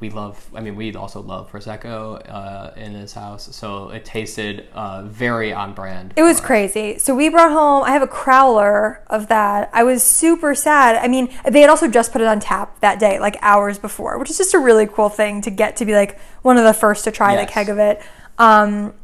[0.00, 0.48] We love.
[0.54, 5.52] I mean, we also love prosecco uh, in this house, so it tasted uh, very
[5.52, 6.14] on brand.
[6.16, 6.46] It was us.
[6.46, 6.98] crazy.
[6.98, 9.68] So we brought home, I have a crowler of that.
[9.72, 10.94] I was super sad.
[11.04, 14.18] I mean, they had also just put it on tap that day, like hours before,
[14.18, 16.74] which is just a really cool thing to get to be like one of the
[16.74, 17.50] first to try the Yes.
[17.50, 18.00] keg of it.
[18.38, 18.94] Um,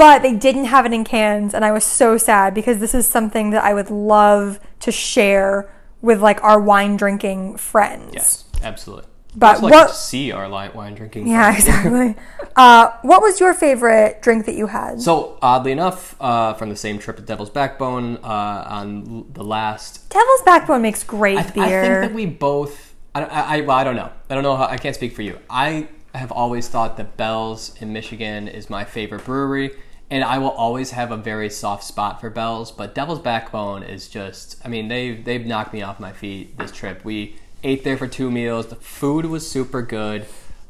[0.00, 3.06] but they didn't have it in cans, and I was so sad because this is
[3.06, 8.12] something that I would love to share with like our wine drinking friends.
[8.14, 9.04] Yes, absolutely.
[9.36, 11.28] But also like what- to see our light wine drinking.
[11.28, 12.16] Yeah, exactly.
[12.56, 15.02] uh, what was your favorite drink that you had?
[15.02, 20.08] So oddly enough, uh, from the same trip to Devil's Backbone, uh, on the last,
[20.08, 21.82] Devil's Backbone makes great I, th- beer.
[21.82, 22.94] I think that we both.
[23.14, 24.10] I, don't- I, I, well, I don't know.
[24.30, 24.64] I don't know how.
[24.64, 25.38] I can't speak for you.
[25.50, 29.70] I have always thought that Bell's in Michigan is my favorite brewery,
[30.10, 32.72] and I will always have a very soft spot for Bell's.
[32.72, 34.60] But Devil's Backbone is just.
[34.64, 37.04] I mean, they they've knocked me off my feet this trip.
[37.04, 38.66] We ate there for two meals.
[38.66, 40.26] The food was super good.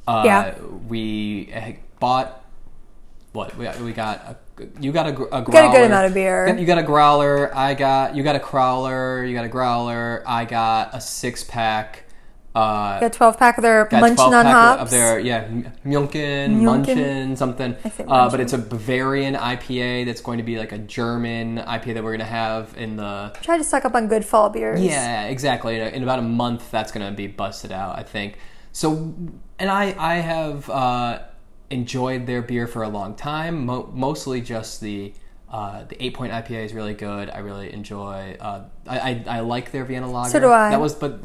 [0.07, 0.59] Uh, Yeah.
[0.88, 1.53] We
[1.98, 2.44] bought
[3.33, 4.37] what we, we got a
[4.81, 5.44] you got a, a growler.
[5.53, 6.59] got a good amount of beer.
[6.59, 7.55] You got a growler.
[7.57, 9.26] I got you got a crowler.
[9.26, 10.22] You got a growler.
[10.26, 12.05] I got a six pack.
[12.52, 14.82] Uh, 12 pack of their 12 on hops.
[14.82, 17.36] of their yeah M- Mjunken, Mjunken.
[17.36, 17.76] Something.
[18.08, 22.02] Uh, but it's a Bavarian IPA that's going to be like a German IPA that
[22.02, 24.80] we're gonna have in the Try to suck up on good fall beers.
[24.80, 25.78] yeah, exactly.
[25.78, 28.36] In, in about a month, that's going to be busted out, I think.
[28.72, 29.14] So,
[29.58, 31.20] and I, I have uh,
[31.70, 33.66] enjoyed their beer for a long time.
[33.66, 35.12] Mo- mostly just the
[35.50, 37.30] uh, the eight point IPA is really good.
[37.30, 38.36] I really enjoy.
[38.40, 40.30] Uh, I, I I like their Vienna Lager.
[40.30, 40.70] So do I.
[40.70, 41.20] That was, but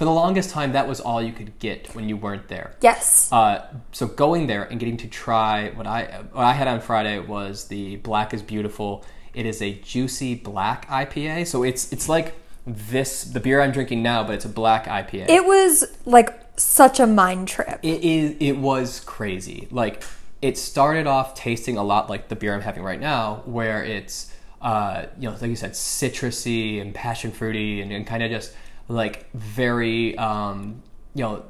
[0.00, 2.74] for the longest time, that was all you could get when you weren't there.
[2.80, 3.30] Yes.
[3.30, 7.18] Uh, so going there and getting to try what I what I had on Friday
[7.18, 9.04] was the Black is Beautiful.
[9.34, 11.46] It is a juicy black IPA.
[11.48, 12.32] So it's it's like
[12.66, 15.28] this the beer I'm drinking now, but it's a black IPA.
[15.28, 17.78] it was like such a mind trip.
[17.82, 19.68] it is it was crazy.
[19.70, 20.02] Like
[20.40, 24.32] it started off tasting a lot like the beer I'm having right now, where it's
[24.62, 28.54] uh, you know like you said citrusy and passion fruity and, and kind of just
[28.90, 30.82] like very um,
[31.14, 31.44] you know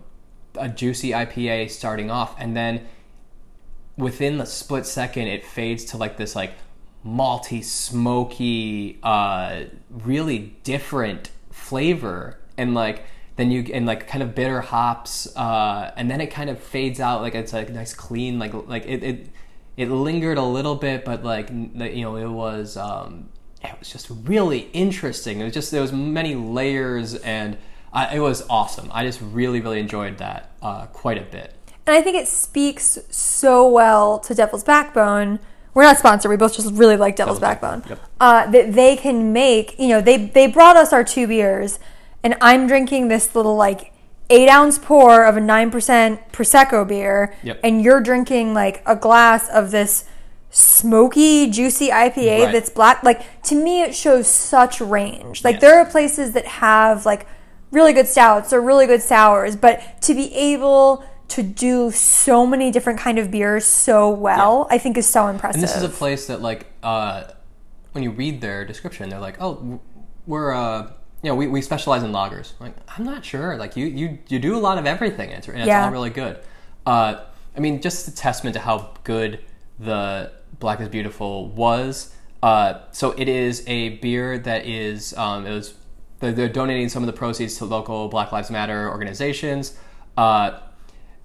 [0.56, 2.86] a juicy IPA starting off, and then
[3.96, 6.52] within the split second it fades to like this like
[7.04, 13.04] malty smoky uh really different flavor and like
[13.36, 16.98] then you and like kind of bitter hops uh and then it kind of fades
[16.98, 19.26] out like it's like nice clean like like it it,
[19.76, 23.28] it lingered a little bit but like you know it was um
[23.62, 27.56] it was just really interesting it was just there was many layers and
[27.92, 28.88] I, it was awesome.
[28.92, 31.54] I just really, really enjoyed that uh, quite a bit.
[31.86, 35.40] And I think it speaks so well to Devil's Backbone.
[35.74, 36.30] We're not sponsored.
[36.30, 37.80] We both just really like Devil's, Devil's Backbone.
[37.80, 38.10] Backbone, yep.
[38.20, 39.76] Uh, that they can make.
[39.78, 41.78] You know, they they brought us our two beers,
[42.22, 43.92] and I'm drinking this little like
[44.30, 47.60] eight ounce pour of a nine percent prosecco beer, Yep.
[47.64, 50.04] and you're drinking like a glass of this
[50.50, 52.52] smoky, juicy IPA Right.
[52.52, 53.02] that's black.
[53.02, 55.44] Like to me, it shows such range.
[55.44, 55.60] Like Yes.
[55.62, 57.26] there are places that have like
[57.70, 62.72] really good stouts or really good sours, but to be able to do so many
[62.72, 65.54] different kind of beers so well, I think is so impressive.
[65.54, 67.24] And this is a place that, like, uh,
[67.92, 69.78] when you read their description, they're like, "Oh,
[70.26, 70.90] we're, uh,
[71.22, 73.56] you know, we, we specialize in lagers." I'm like, I'm not sure.
[73.56, 75.84] Like, you you you do a lot of everything, and it's, and it's Yeah.
[75.84, 76.40] all really good.
[76.84, 77.20] Uh,
[77.56, 79.38] I mean, just a testament to how good
[79.78, 82.14] the Black is Beautiful was.
[82.42, 85.74] Uh, so it is a beer that is um, it was
[86.20, 89.76] they're, they're donating some of the proceeds to local Black Lives Matter organizations.
[90.16, 90.60] Uh,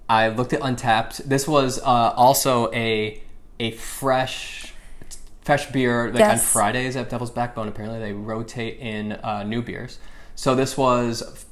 [0.09, 1.17] I looked at Untappd.
[1.25, 1.83] This was uh,
[2.15, 3.21] also a
[3.59, 4.73] a fresh
[5.41, 7.67] fresh beer like on Fridays at Devil's Backbone.
[7.67, 9.99] Apparently, they rotate in uh, new beers.
[10.35, 11.45] So this was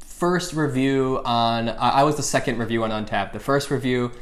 [0.00, 1.68] first review on.
[1.68, 3.32] I I was the second review on Untappd.
[3.32, 4.12] The first review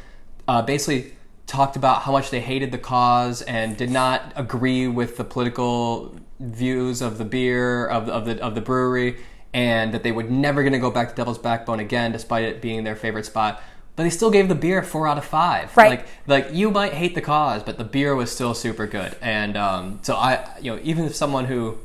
[0.47, 1.15] uh, basically
[1.46, 6.14] talked about how much they hated the cause and did not agree with the political
[6.40, 9.16] views of the beer of, of the of the brewery
[9.54, 12.61] and that they were never going to go back to Devil's Backbone again despite it
[12.61, 13.62] being their favorite spot
[13.94, 15.90] but they still gave the beer four out of five Right.
[15.90, 19.56] like like you might hate the cause but the beer was still super good and
[19.56, 21.78] um, so I you know even if someone who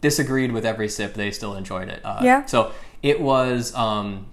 [0.00, 2.46] disagreed with every sip they still enjoyed it uh, Yeah.
[2.46, 4.26] so it was um,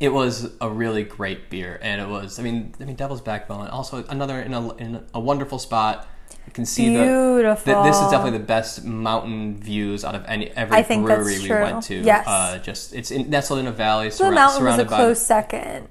[0.00, 2.38] it was a really great beer, and it was.
[2.38, 3.68] I mean, I mean, Devil's Backbone.
[3.68, 6.06] Also, another in a in a wonderful spot.
[6.46, 7.02] You can see the.
[7.04, 7.72] Beautiful.
[7.82, 11.38] th- this is definitely the best mountain views out of any every I think brewery
[11.40, 11.96] we went to.
[11.96, 12.26] Yes.
[12.26, 14.08] Uh, just it's in, nestled in a valley.
[14.10, 15.88] Blue surra- Mountain was a surrounded by close second,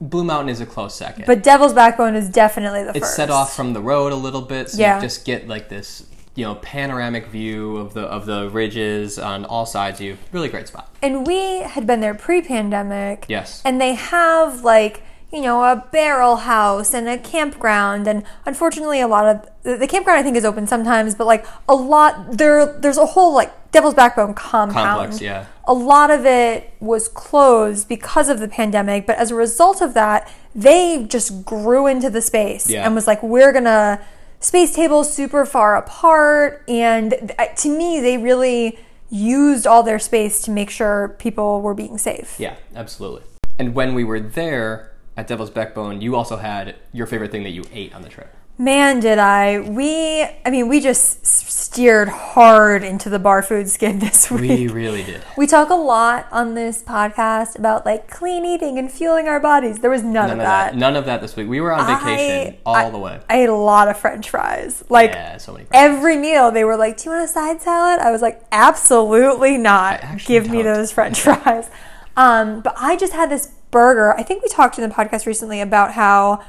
[0.00, 1.24] Blue Mountain is a close second.
[1.26, 3.14] but Devil's Backbone is definitely the it's first.
[3.16, 4.96] set off from the road a little bit, so Yeah.
[4.96, 9.44] you just get like this, you know, panoramic view of the of the ridges on
[9.44, 10.00] all sides.
[10.00, 10.88] of You really great spot.
[11.02, 13.26] and we had been there pre-pandemic.
[13.28, 13.62] Yes.
[13.64, 19.08] and they have like you know a barrel house and a campground and unfortunately a
[19.08, 22.98] lot of the campground i think is open sometimes but like a lot there there's
[22.98, 25.46] a whole like devil's backbone compound Complex, yeah.
[25.66, 29.92] a lot of it was closed because of the pandemic but as a result of
[29.94, 32.86] that they just grew into the space Yeah.
[32.86, 34.00] and was like we're gonna
[34.44, 38.78] space tables super far apart and to me they really
[39.10, 43.22] used all their space to make sure people were being safe Yeah, absolutely.
[43.58, 47.50] And when we were there at Devil's Backbone, you also had your favorite thing that
[47.50, 48.34] you ate on the trip.
[48.56, 49.58] Man, did I.
[49.58, 54.42] We, I mean, we just steered hard into the bar food skid this week.
[54.42, 55.22] We really did.
[55.36, 59.80] We talk a lot on this podcast about like clean eating and fueling our bodies.
[59.80, 60.70] There was none, None of that.
[60.72, 60.76] that.
[60.78, 61.48] None of that this week.
[61.48, 63.20] We were on vacation I- all I- the way.
[63.28, 64.84] I ate a lot of French fries.
[64.88, 65.66] Like yeah, so many.
[65.72, 69.58] Every meal, they were like, "Do you want a side salad?" I was like, "Absolutely
[69.58, 70.00] not.
[70.26, 70.74] Give me don't.
[70.74, 71.68] those French fries."
[72.16, 74.14] Um, but I just had this burger.
[74.16, 76.44] I think we talked in the podcast recently about how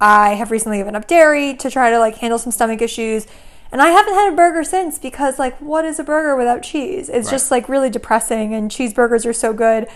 [0.00, 3.26] I have recently given up dairy to try to like handle some stomach issues.
[3.72, 7.08] And I haven't had a burger since because like what is a burger without cheese?
[7.08, 7.30] It's Right.
[7.32, 9.88] just like really depressing and cheeseburgers are so good.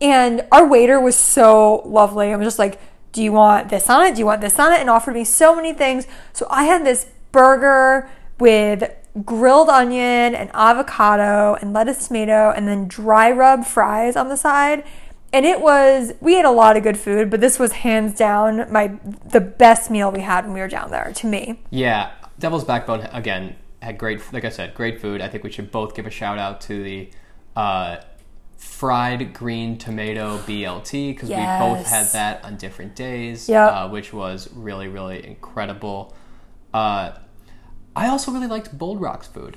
[0.00, 2.32] And our waiter was so lovely.
[2.32, 2.80] I'm just like,
[3.12, 4.14] do you want this on it?
[4.14, 4.80] Do you want this on it?
[4.80, 6.06] And offered me so many things.
[6.32, 8.08] So I had this burger
[8.40, 8.90] with
[9.24, 14.84] grilled onion and avocado and lettuce tomato and then dry rub fries on the side.
[15.32, 18.70] And it was we ate a lot of good food, but this was hands down
[18.70, 18.98] my
[19.30, 21.60] the best meal we had when we were down there to me.
[21.70, 25.20] Yeah, Devil's Backbone again had great, like I said, great food.
[25.20, 27.10] I think we should both give a shout out to the
[27.56, 27.96] uh,
[28.56, 33.72] fried green tomato BLT because we both had that on different days, Yep.
[33.72, 36.14] uh, which was really, really incredible.
[36.72, 37.12] Uh,
[37.96, 39.56] I also really liked Bold Rock's food.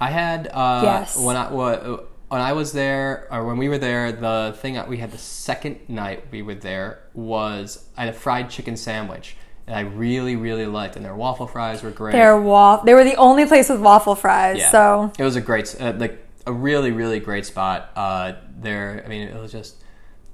[0.00, 1.18] I had uh, Yes.
[1.18, 4.88] when I wa- when I was there or when we were there, the thing that
[4.88, 9.36] we had the second night we were there was I had a fried chicken sandwich.
[9.66, 12.12] And I really, really liked, and their waffle fries were great.
[12.12, 14.56] Their wa- they were the only place with waffle fries.
[14.56, 14.70] Yeah.
[14.70, 17.90] So it was a great, uh, like a really, really great spot.
[17.94, 19.77] Uh, there, I mean, it was just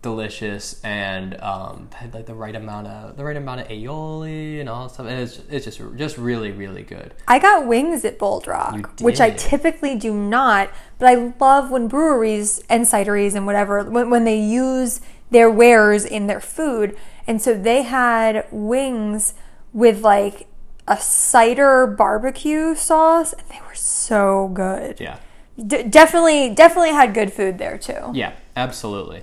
[0.04, 4.68] delicious and um, had like the right amount of the right amount of aioli and
[4.68, 5.06] all that stuff.
[5.06, 7.14] And it's it's just just really, really good.
[7.26, 11.88] I got wings at Bold Rock, which I typically do not, but I love when
[11.88, 16.96] breweries and cideries and whatever when, when they use their wares in their food.
[17.26, 19.34] And so they had wings
[19.72, 20.46] with like
[20.86, 25.00] a cider barbecue sauce, and they were so good.
[25.00, 25.16] Yeah,
[25.56, 28.10] D- definitely, definitely had good food there too.
[28.12, 29.22] Yeah, absolutely.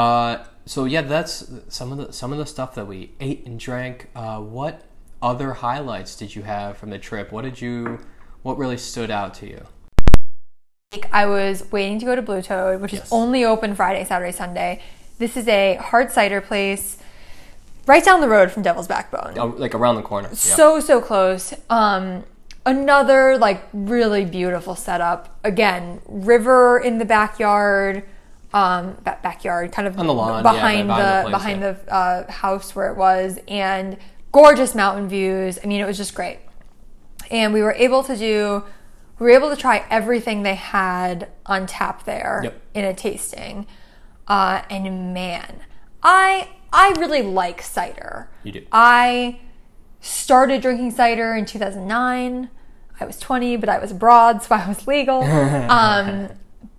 [0.00, 3.60] Uh, so yeah, that's some of the some of the stuff that we ate and
[3.60, 4.08] drank.
[4.16, 4.84] Uh, what
[5.20, 7.30] other highlights did you have from the trip?
[7.32, 7.98] What did you?
[8.42, 9.66] What really stood out to you?
[11.12, 13.06] I was waiting to go to Blue Toad, which Yes.
[13.06, 14.80] is only open Friday, Saturday, Sunday.
[15.18, 16.96] This is a hard cider place
[17.86, 19.34] right down the road from Devil's Backbone.
[19.38, 20.28] Oh, like around the corner.
[20.30, 20.34] Yeah.
[20.34, 22.24] so so close um
[22.64, 28.04] another like really beautiful setup again river in the backyard
[28.52, 31.62] um ba- backyard kind of On the lawn, yeah, behind behind the the place, behind
[31.62, 33.96] the uh, house where it was and
[34.32, 35.58] gorgeous mountain views.
[35.62, 36.38] I mean it was just great.
[37.30, 38.64] And we were able to do
[39.18, 42.60] we were able to try everything they had on tap there Yep.
[42.74, 43.66] in a tasting.
[44.26, 45.60] Uh, and man
[46.02, 48.28] i i really like cider.
[48.42, 48.66] You do.
[48.72, 49.38] i
[50.00, 52.48] started drinking cider in 2009
[53.00, 55.22] i was 20 but i was abroad so i was legal.
[55.68, 56.28] Um,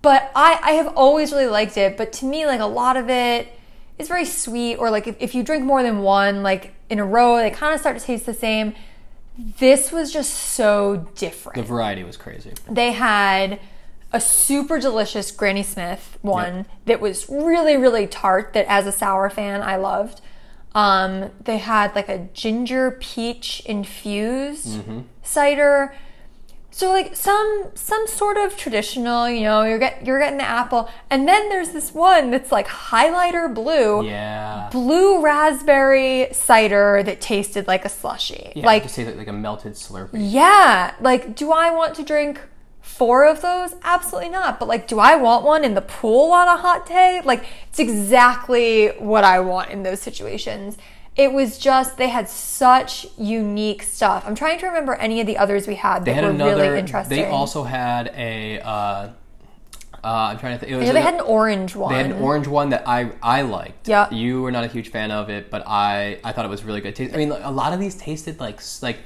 [0.02, 3.08] but I, I have always really liked it but to me like a lot of
[3.10, 3.48] it
[3.98, 7.04] is very sweet or like if, if you drink more than one like in a
[7.04, 8.74] row they kind of start to taste the same
[9.58, 12.52] this was just so different The variety was crazy.
[12.70, 13.58] they had
[14.12, 16.66] a super delicious Granny Smith one Yep.
[16.84, 18.52] that was really, really tart.
[18.52, 20.20] That as a sour fan, I loved.
[20.74, 25.00] Um, they had like a ginger peach infused Mm-hmm.
[25.22, 25.94] cider.
[26.74, 30.88] So like some some sort of traditional, you know, you're get you're getting the apple,
[31.10, 34.68] and then there's this one that's like highlighter blue, Yeah.
[34.72, 38.52] blue raspberry cider that tasted like a slushy.
[38.56, 40.08] Yeah, like just taste like a melted Slurpee.
[40.14, 42.40] yeah, like, do I want to drink
[42.80, 43.74] four of those?
[43.84, 44.58] Absolutely not.
[44.58, 47.20] But, like, do I want one in the pool on a hot day?
[47.24, 50.76] Like, it's exactly what I want in those situations.
[51.14, 54.24] It was just, they had such unique stuff.
[54.26, 56.62] I'm trying to remember any of the others we had that had were another.
[56.62, 57.16] really interesting.
[57.16, 58.60] They also had a.
[58.60, 59.08] Uh,
[60.04, 60.72] uh, I'm trying to think.
[60.72, 61.92] It was I they had an orange one.
[61.92, 63.86] They had an orange one that I I liked.
[63.86, 64.12] Yeah.
[64.12, 66.80] You were not a huge fan of it, but I I thought it was really
[66.80, 66.96] good.
[66.96, 67.14] Taste.
[67.14, 68.98] I mean, like, a lot of these tasted like like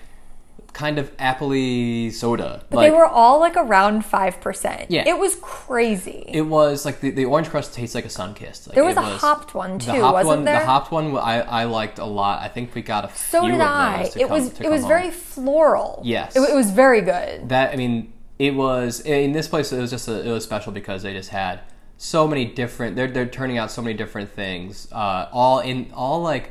[0.76, 2.62] kind of appley soda.
[2.68, 4.86] But like, they were all like around 5%.
[4.90, 5.08] Yeah.
[5.08, 6.26] It was crazy.
[6.28, 8.66] It was like the, the orange crust tastes like a sun kissed.
[8.68, 10.60] Like, there was a hopped one too, the hopped wasn't one, there?
[10.60, 12.42] The hopped one I, I liked a lot.
[12.42, 14.02] I think we got a so few did of I.
[14.02, 16.02] those to It come- was to it was come very floral.
[16.04, 16.36] Yes.
[16.36, 17.48] It, it was very good.
[17.48, 19.72] that I mean, it was in this place.
[19.72, 21.60] It was just a, it was special because they just had
[21.96, 22.96] so many different.
[22.96, 24.88] They're they're turning out so many different things.
[24.92, 26.50] Uh, all in all like.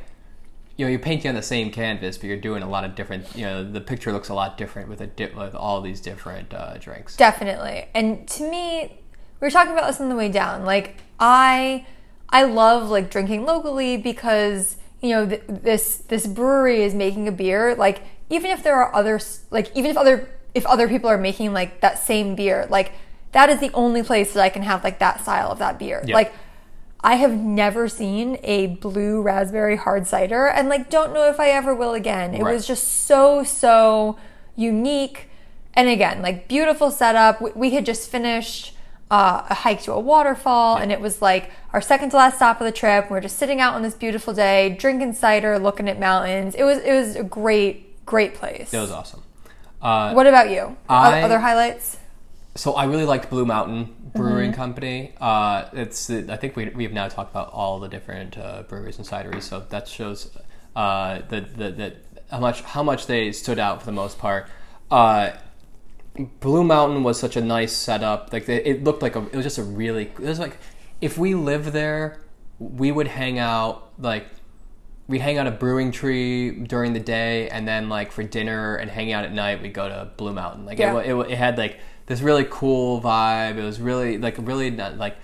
[0.78, 3.34] You know, you're painting on the same canvas, but you're doing a lot of different.
[3.36, 6.54] You know, the picture looks a lot different with a di- with all these different
[6.54, 7.16] uh, drinks.
[7.16, 7.88] Definitely.
[7.94, 9.00] And to me,
[9.40, 10.66] we were talking about this on the way down.
[10.66, 11.86] Like I
[12.30, 17.32] I love like drinking locally because, you know, th- this this brewery is making a
[17.32, 19.20] beer like even if there are other
[19.52, 22.94] like even if other if other people are making like that same beer, like
[23.34, 26.02] that is the only place that I can have like that style of that beer.
[26.06, 26.16] Yeah.
[26.16, 26.34] Like
[27.06, 31.50] I have never seen a blue raspberry hard cider and like don't know if I
[31.50, 32.34] ever will again.
[32.34, 32.54] It Right.
[32.54, 34.18] was just so so
[34.56, 35.30] unique
[35.76, 37.40] and again like beautiful setup.
[37.42, 38.74] We, we had just finished
[39.12, 42.60] uh, a hike to a waterfall and it was like our second to last stop
[42.60, 43.12] of the trip.
[43.12, 46.56] We are just sitting out on this beautiful day, drinking cider, looking at mountains.
[46.56, 48.74] It was it was a great great place.
[48.74, 49.22] It was awesome.
[49.80, 50.76] Uh, What about you?
[50.90, 51.98] I- Other highlights?
[52.56, 54.56] So I really liked Blue Mountain Brewing Mm-hmm.
[54.62, 55.14] Company.
[55.20, 58.98] Uh, it's I think we we have now talked about all the different uh, breweries
[58.98, 60.36] and cideries, so that shows
[60.76, 61.96] uh, that that that
[62.32, 64.48] how much how much they stood out for the most part.
[64.90, 65.32] Uh,
[66.40, 68.32] Blue Mountain was such a nice setup.
[68.32, 70.58] Like it, it looked like a it was just a really it was like
[71.02, 72.22] if we lived there,
[72.60, 74.26] we would hang out like
[75.08, 78.90] we'd hang out at Brewing Tree during the day, and then like for dinner and
[78.90, 80.66] hang out at night, we'd go to Blue Mountain.
[80.66, 80.98] Like Yeah.
[81.00, 83.58] it, it, it had like this really cool vibe.
[83.58, 85.18] It was really like really like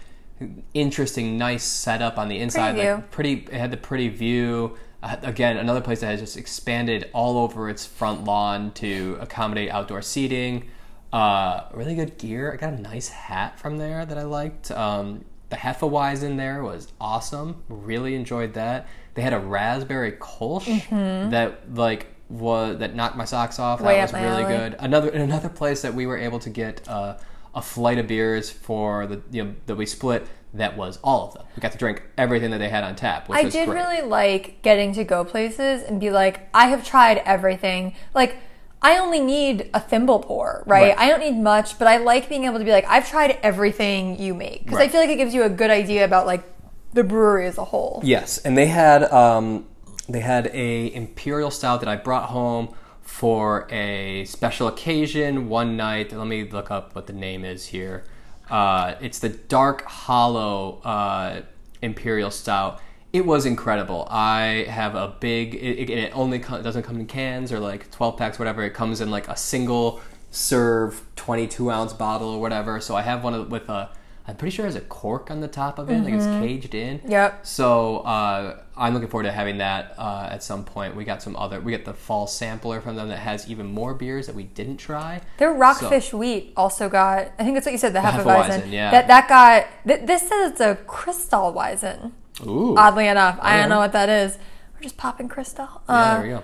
[0.74, 2.74] interesting, nice setup on the inside.
[2.74, 2.94] view.
[2.94, 4.78] Like pretty, it had the pretty view.
[5.04, 9.70] Uh, again, another place that has just expanded all over its front lawn to accommodate
[9.72, 10.70] outdoor seating.
[11.12, 12.54] Uh, really good gear.
[12.54, 14.72] I got a nice hat from there that I liked.
[14.72, 17.64] Um, the Hefeweizen there was awesome.
[17.68, 18.88] Really enjoyed that.
[19.14, 20.90] They had a raspberry Kolsch
[21.32, 23.82] that like was that knocked my socks off.
[23.82, 24.58] Way that was really alley.
[24.58, 24.76] good.
[24.80, 27.18] Another another place that we were able to get uh,
[27.54, 30.26] a flight of beers for the you know that we split.
[30.54, 31.46] That was all of them.
[31.56, 33.76] We got to drink everything that they had on tap, which I was did great.
[33.76, 37.96] really like getting to go places and be like, I have tried everything.
[38.14, 38.36] Like,
[38.82, 40.90] I only need a thimble pour, right?
[40.90, 41.00] Right.
[41.00, 44.20] I don't need much, but I like being able to be like, I've tried everything
[44.20, 46.44] you make because I feel like it gives you a good idea about like
[46.92, 48.02] the brewery as a whole.
[48.04, 49.66] Yes, and they had um,
[50.14, 56.14] they had a imperial stout that I brought home for a special occasion one night.
[56.14, 58.04] Let me look up what the name is here.
[58.50, 61.42] Uh, it's the Dark Hollow uh,
[61.82, 62.82] Imperial Stout.
[63.14, 64.08] It was incredible.
[64.10, 65.56] I have a big.
[65.56, 68.64] It, it, only co- doesn't come in cans or like twelve packs, whatever.
[68.64, 70.02] It comes in like a single
[70.32, 72.80] serve, twenty-two ounce bottle or whatever.
[72.80, 73.90] So I have one with a.
[74.32, 76.74] I'm pretty sure it has a cork on the top of it, like it's caged
[76.74, 77.02] in.
[77.06, 77.46] Yep.
[77.46, 80.96] So uh, I'm looking forward to having that uh, at some point.
[80.96, 81.60] We got some other.
[81.60, 84.78] We got the fall sampler from them that has even more beers that we didn't
[84.78, 85.20] try.
[85.38, 87.34] Their rockfish wheat also got.
[87.38, 87.92] I think that's what you said.
[87.92, 88.24] The Hefeweizen,
[88.62, 88.72] Hefeweizen.
[88.72, 88.90] yeah.
[88.92, 89.68] That that got.
[89.86, 92.14] Th- this says it's a Crystal Weizen.
[92.48, 92.74] Ooh.
[92.78, 93.60] Oddly enough, I Okay.
[93.62, 94.38] don't know what that is.
[94.76, 95.68] We're just popping Crystal.
[95.90, 96.44] yeah, Uh, there we go.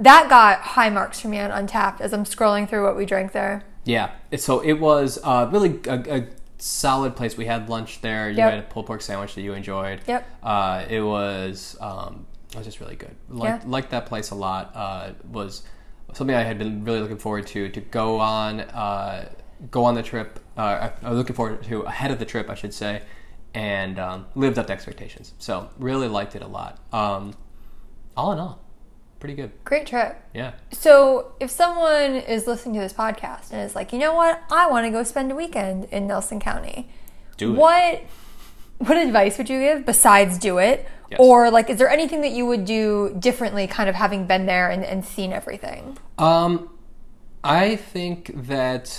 [0.00, 3.32] that got high marks for me on Untappd as I'm scrolling through what we drank
[3.32, 3.62] there.
[3.84, 4.10] Yeah.
[4.38, 6.26] So it was uh, really a, a
[6.58, 7.36] solid place.
[7.36, 8.30] We had lunch there.
[8.30, 8.50] You Yep.
[8.50, 10.00] had a pulled pork sandwich that you enjoyed.
[10.06, 10.26] Yep.
[10.42, 13.14] Uh, it was um, it was just really good.
[13.28, 13.68] Like Yeah.
[13.68, 14.72] liked that place a lot.
[14.74, 15.62] Uh, was
[16.14, 19.28] something I had been really looking forward to to go on uh,
[19.70, 20.38] go on the trip.
[20.56, 23.02] Uh, I was looking forward to ahead of the trip, I should say,
[23.54, 25.34] and um, lived up to expectations.
[25.38, 26.78] So really liked it a lot.
[26.92, 27.34] Um,
[28.16, 28.62] all in all,
[29.26, 29.50] pretty good.
[29.64, 30.16] Great trip.
[30.32, 30.52] Yeah.
[30.70, 34.70] So, if someone is listening to this podcast and is like, you know what, I
[34.70, 36.88] want to go spend a weekend in Nelson County,
[37.36, 37.56] Do it.
[37.58, 38.02] what
[38.78, 40.86] what advice would you give besides do it?
[41.10, 41.18] Yes.
[41.20, 44.70] Or like, is there anything that you would do differently, kind of having been there
[44.70, 45.98] and, and seen everything?
[46.18, 46.70] Um,
[47.42, 48.96] I think that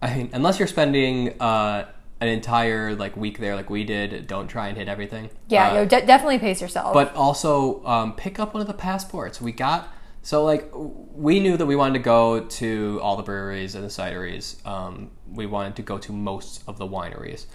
[0.00, 1.90] I mean, unless you're spending uh,
[2.22, 5.28] an entire like week there, like we did, don't try and hit everything.
[5.48, 6.94] Yeah, Uh, you de- definitely pace yourself.
[6.94, 9.40] but also um, pick up one of the passports.
[9.40, 9.88] We got
[10.22, 13.88] so like we knew that we wanted to go to all the breweries and the
[13.88, 14.64] cideries.
[14.66, 17.46] Um, we wanted to go to most of the wineries,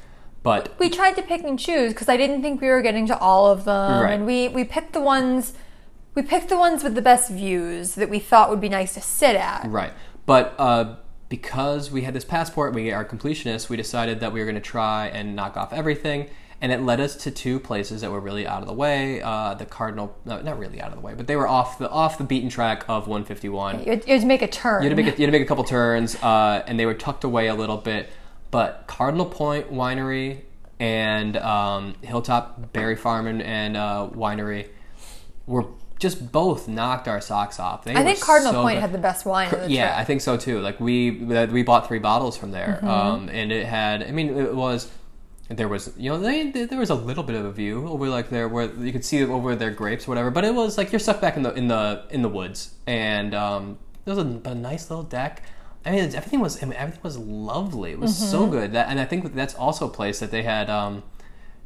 [0.44, 3.18] but we tried to pick and choose because I didn't think we were getting to
[3.20, 4.14] all of them, Right.
[4.14, 5.54] and we we picked the ones.
[6.16, 9.02] We picked the ones with the best views that we thought would be nice to
[9.02, 9.66] sit at.
[9.68, 9.94] Right.
[10.26, 10.96] But uh,
[11.30, 14.62] because we had this passport, we are completionists, we decided that we were going to
[14.62, 16.30] try and knock off everything.
[16.60, 19.22] And it led us to two places that were really out of the way.
[19.22, 21.88] Uh, the Cardinal, no, not really out of the way, but they were off the
[21.88, 23.84] off the beaten track of 151.
[23.84, 24.82] You had, to make a turn.
[24.82, 26.88] You had to make a, you had to make a couple turns, uh, and they
[26.88, 28.10] were tucked away a little bit.
[28.50, 30.42] But Cardinal Point Winery
[30.80, 34.70] and um, Hilltop Berry Farm and, and uh, Winery
[35.46, 35.66] were
[36.00, 37.84] just both knocked our socks off.
[37.84, 38.82] They I think Cardinal so Point good.
[38.82, 39.52] had the best wine.
[39.54, 40.00] Of the Yeah, trip.
[40.00, 40.60] I think so too.
[40.60, 42.88] Like we we bought three bottles from there, Mm-hmm.
[42.90, 44.04] um, and it had.
[44.04, 44.90] I mean, it was
[45.50, 48.30] there was you know they, there was a little bit of a view over like
[48.30, 51.00] there where you could see over their grapes or whatever, but it was like you're
[51.00, 54.54] stuck back in the in the in the woods, and um, there was a, a
[54.56, 55.44] nice little deck.
[55.86, 57.92] I mean, everything was I mean, everything was lovely.
[57.94, 58.52] It was so Mm-hmm.
[58.52, 58.72] good.
[58.74, 60.70] That and I think that's also a place that they had.
[60.70, 61.04] Um,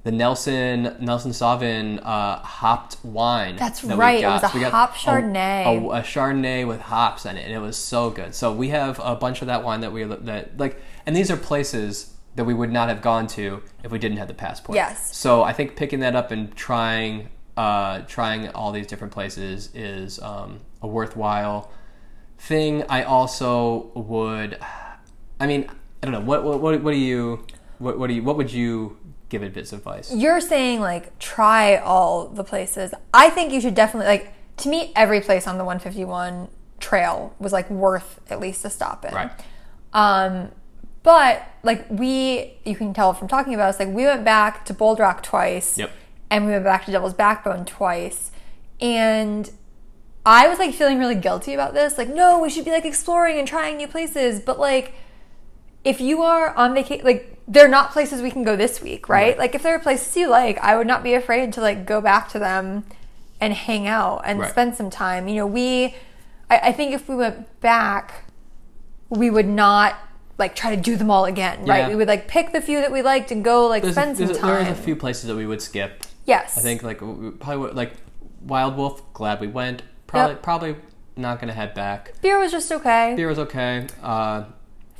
[0.03, 3.55] the Nelson Nelson Sauvin uh, hopped wine.
[3.55, 4.23] That's that right.
[4.23, 5.65] It was a So we got hop a- Chardonnay.
[5.65, 8.33] a- a Chardonnay with hops in it, and it was so good.
[8.33, 11.37] So we have a bunch of that wine that we that like, and these are
[11.37, 14.75] places that we would not have gone to if we didn't have the passport.
[14.75, 15.15] Yes.
[15.15, 17.27] So I think picking that up and trying,
[17.57, 21.69] uh, trying all these different places is um, a worthwhile
[22.39, 22.83] thing.
[22.89, 24.57] I also would,
[25.41, 25.69] I mean,
[26.01, 27.45] I don't know what what what, what do you
[27.79, 28.97] what what do you what would you
[29.31, 30.13] give it bits of advice?
[30.13, 32.93] You're saying like try all the places.
[33.13, 37.53] I think you should definitely like to me every place on the 151 trail was
[37.53, 39.13] like worth at least a stop in.
[39.13, 39.31] Right.
[39.93, 40.51] Um,
[41.03, 44.73] but like we, you can tell from talking about us, like we went back to
[44.73, 45.77] Bold Rock twice.
[45.77, 45.91] Yep.
[46.29, 48.31] And we went back to Devil's Backbone twice,
[48.79, 49.51] and
[50.25, 51.97] I was like feeling really guilty about this.
[51.97, 54.39] Like, no, we should be like exploring and trying new places.
[54.39, 54.93] But like,
[55.83, 59.29] if you are on vacation, like they're not places we can go this week, right?
[59.29, 59.37] Right.
[59.37, 62.01] Like if there are places you like, I would not be afraid to like go
[62.01, 62.83] back to them
[63.39, 64.49] and hang out and Right.
[64.51, 65.27] spend some time.
[65.27, 65.95] You know, we,
[66.49, 68.25] I, I think if we went back,
[69.09, 69.95] we would not
[70.37, 71.79] like try to do them all again, right?
[71.79, 71.87] Yeah.
[71.89, 74.27] We would like pick the few that we liked and go like There's, spend some
[74.33, 74.63] time.
[74.65, 76.03] there's a few places that we would skip.
[76.25, 77.93] yes, I think like we probably would, like
[78.43, 79.01] Wild Wolf.
[79.13, 79.83] Glad we went.
[80.07, 80.43] Probably Yep.
[80.43, 80.75] probably
[81.17, 82.13] not gonna head back.
[82.21, 83.13] beer was just okay.
[83.15, 83.87] Beer was okay.
[84.01, 84.45] Uh,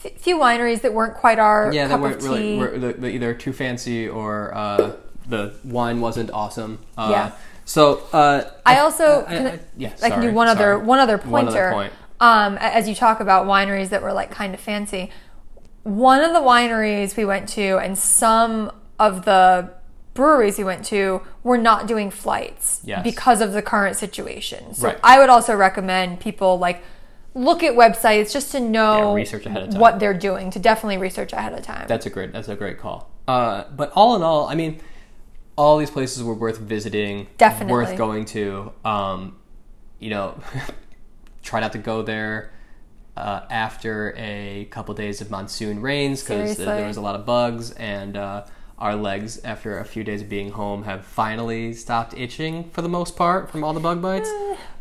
[0.04, 2.58] F- few wineries that weren't quite our yeah, cup they weren't of really tea.
[2.58, 4.94] were, the, the, either too fancy or uh,
[5.28, 6.80] the wine wasn't awesome.
[6.98, 7.32] Uh, Yeah.
[7.66, 11.00] So uh, I also I- can, I- yeah, I can do sorry, one other one
[11.00, 11.68] other One pointer.
[11.68, 11.94] other point.
[12.20, 15.10] Um, as you talk about wineries that were like kind of fancy,
[15.84, 19.72] one of the wineries we went to and some of the
[20.14, 23.04] breweries we went to were not doing flights Yes.
[23.04, 24.74] because of the current situation.
[24.74, 25.00] So Right.
[25.04, 26.84] I would also recommend people like
[27.34, 29.80] look at websites just to know Yeah, research ahead of time.
[29.80, 31.86] what they're doing to definitely research ahead of time.
[31.88, 32.32] That's a great.
[32.34, 33.10] That's a great call.
[33.28, 34.82] Uh, but all in all, I mean,
[35.56, 37.28] all these places were worth visiting.
[37.38, 37.72] Definitely.
[37.74, 38.74] worth going to.
[38.84, 39.38] Um,
[40.00, 40.40] you know,
[41.44, 42.52] try not to go there
[43.16, 47.72] uh, after a couple days of monsoon rains because there was a lot of bugs
[47.72, 48.18] and.
[48.18, 48.46] Uh,
[48.82, 52.90] our legs, after a few days of being home, have finally stopped itching for the
[52.90, 54.30] most part from all the bug bites.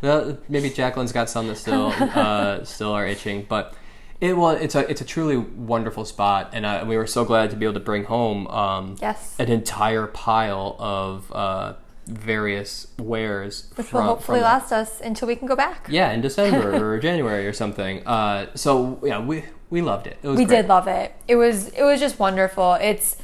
[0.01, 3.73] Well, maybe Jacqueline's got some that still uh, still are itching, but
[4.19, 7.49] it well, it's a it's a truly wonderful spot, and uh, we were so glad
[7.51, 9.35] to be able to bring home um, Yes.
[9.39, 11.73] an entire pile of uh,
[12.07, 15.87] various wares Which will hopefully from- last us until we can go back.
[15.89, 18.05] Yeah, in December or January or something.
[18.05, 20.17] Uh, so yeah, we we loved it.
[20.23, 20.61] It was we great.
[20.63, 21.13] did love it.
[21.27, 22.73] It was it was just wonderful.
[22.81, 23.17] It's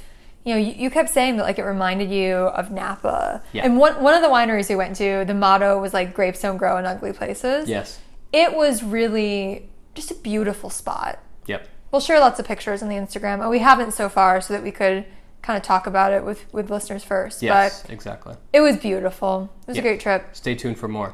[0.47, 3.43] you know you, you kept saying that like it reminded you of Napa.
[3.51, 3.65] Yeah.
[3.65, 6.55] And one one of the wineries we went to, the motto was like grapes don't
[6.55, 7.67] grow in ugly places.
[7.67, 7.99] Yes.
[8.31, 11.19] It was really just a beautiful spot.
[11.47, 11.67] Yep.
[11.91, 14.63] We'll share lots of pictures on the Instagram, and we haven't so far, so that
[14.63, 15.05] we could
[15.41, 17.43] kind of talk about it with with listeners first.
[17.43, 17.81] Yes.
[17.81, 18.35] But exactly.
[18.53, 19.49] it was beautiful.
[19.63, 19.83] It was Yeah.
[19.83, 20.29] a great trip.
[20.31, 21.13] Stay tuned for more.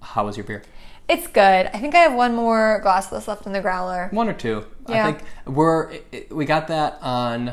[0.00, 0.64] How was your beer?
[1.08, 1.66] It's good.
[1.72, 4.08] I think I have one more glass left in the growler.
[4.10, 4.64] One or two.
[4.88, 5.06] Yeah.
[5.06, 5.92] I think we're
[6.30, 7.52] we got that on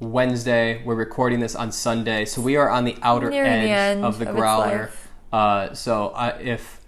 [0.00, 0.82] Wednesday.
[0.82, 4.04] We're recording this on Sunday, so we are on the outer Nearing edge the end
[4.04, 4.90] of the of growler.
[5.32, 6.80] Uh, so I, if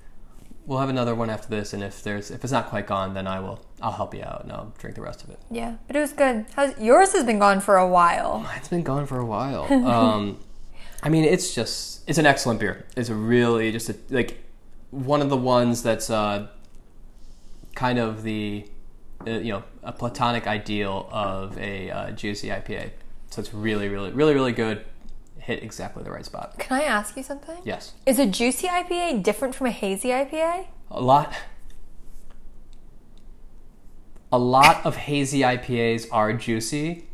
[0.67, 3.27] we'll have another one after this, and if there's if it's not quite gone, then
[3.27, 5.39] I will I'll help you out and I'll drink the rest of it.
[5.51, 6.47] Yeah, but it was good.
[6.57, 8.49] How's, yours has been gone for a while.
[8.57, 9.67] It's been gone for a while.
[9.93, 10.39] Um,
[11.03, 12.87] I mean, it's just it's an excellent beer.
[12.97, 14.43] It's a really just a, like
[14.91, 16.47] one of the ones that's uh,
[17.75, 18.67] kind of the
[19.27, 22.93] uh, you know a platonic ideal of a uh, juicy IPA.
[23.33, 24.85] So it's really, really, really, really good.
[25.39, 26.59] Hit exactly the right spot.
[26.59, 27.57] Can I ask you something?
[27.64, 30.66] Yes, Is a juicy IPA different from a hazy IPA?
[30.91, 31.33] a lot.
[34.30, 37.07] A lot of hazy IPAs are juicy.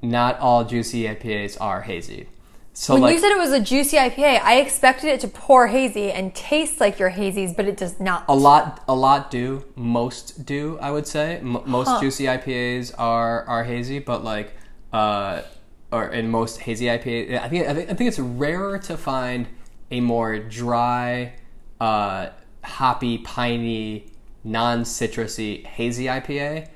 [0.00, 2.28] Not all juicy IPAs are hazy.
[2.72, 5.66] So When like you said it was a juicy IPA, I expected it to pour
[5.66, 8.24] hazy and taste like your hazies, but it does not.
[8.28, 9.64] A lot, a lot do.
[9.76, 11.36] Most do, I would say.
[11.38, 12.00] M- most Huh.
[12.00, 14.52] juicy IPAs are are hazy, but like,
[14.94, 15.42] uh,
[15.90, 19.48] or in most hazy IPA, I think I think, I think it's rarer to find
[19.90, 21.34] a more dry,
[21.80, 22.28] uh,
[22.62, 24.06] hoppy, piney,
[24.44, 26.68] non citrusy hazy IPA.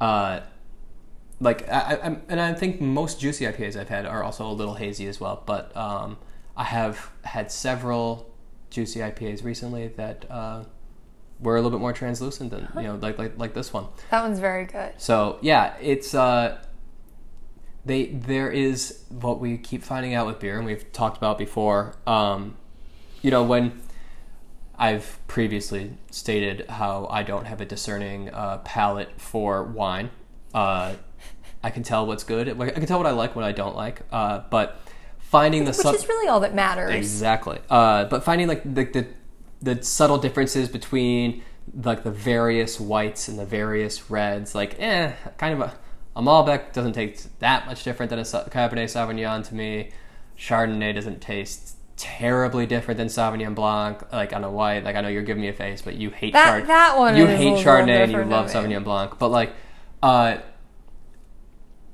[0.00, 0.40] Uh,
[1.40, 4.52] like I, I, I'm- and I think most juicy IPAs I've had are also a
[4.52, 5.42] little hazy as well.
[5.46, 6.18] But um,
[6.56, 8.30] I have had several
[8.70, 10.64] juicy IPAs recently that uh,
[11.40, 13.86] were a little bit more translucent than you know, like like like this one.
[14.10, 14.92] That one's very good.
[14.98, 16.62] So yeah, it's uh,
[17.84, 21.96] they there is what we keep finding out with beer, and we've talked about before.
[22.06, 22.56] Um,
[23.22, 23.80] you know when.
[24.82, 30.08] I've previously stated how I don't have a discerning uh, palate for wine.
[30.54, 30.94] Uh,
[31.62, 32.48] I can tell what's good.
[32.58, 34.00] I can tell what I like, what I don't like.
[34.10, 34.80] Uh, but
[35.18, 36.94] finding the Which sub- is really all that matters.
[36.94, 37.58] exactly.
[37.68, 39.06] Uh, but finding like the, the
[39.60, 41.42] the subtle differences between
[41.84, 45.74] like the various whites and the various reds, like eh, kind of a,
[46.16, 49.90] a Malbec doesn't taste that much different than a Cabernet Sauvignon to me.
[50.38, 54.84] Chardonnay doesn't taste terribly different than Sauvignon Blanc, like on a white.
[54.84, 57.16] Like I know you're giving me a face, but you hate That- Chard- that one
[57.16, 58.50] You hate Chardonnay and you love.
[58.50, 59.52] Sauvignon Blanc, but like,
[60.02, 60.38] uh,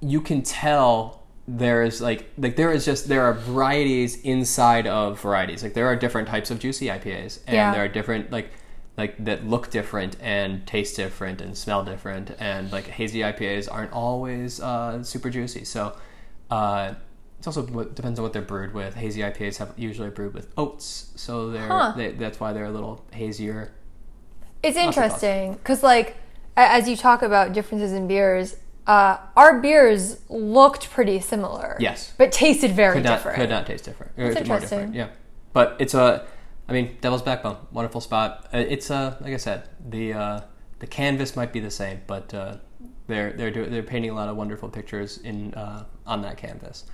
[0.01, 5.63] you can tell there's like like there is just there are varieties inside of varieties.
[5.63, 7.73] Like there are different types of juicy IPAs, and Yeah.
[7.73, 8.51] there are different like
[8.97, 13.93] like that look different and taste different and smell different, and like hazy IPAs aren't
[13.93, 15.65] always uh, super juicy.
[15.65, 15.97] So.
[16.51, 16.95] Uh,
[17.39, 18.95] it's also what depends on what they're brewed with.
[18.95, 21.93] Hazy IPAs have usually brewed with oats, so they're Huh.
[21.97, 23.73] they, that's why they're a little hazier.
[24.63, 26.17] It's interesting because, like,
[26.57, 31.77] as you talk about differences in beers, uh, our beers looked pretty similar.
[31.79, 32.15] Yes.
[32.17, 33.37] but tasted very could not different.
[33.37, 34.17] could not taste different.
[34.17, 34.61] More interesting.
[34.61, 35.09] different, yeah.
[35.53, 36.27] But it's a,
[36.69, 38.49] I mean, Devil's Backbone, wonderful spot.
[38.53, 40.41] Uh, It's uh, like I said, the uh,
[40.81, 42.57] the canvas might be the same, but uh,
[43.07, 46.85] they're they're do, they're painting a lot of wonderful pictures in uh, on that canvas.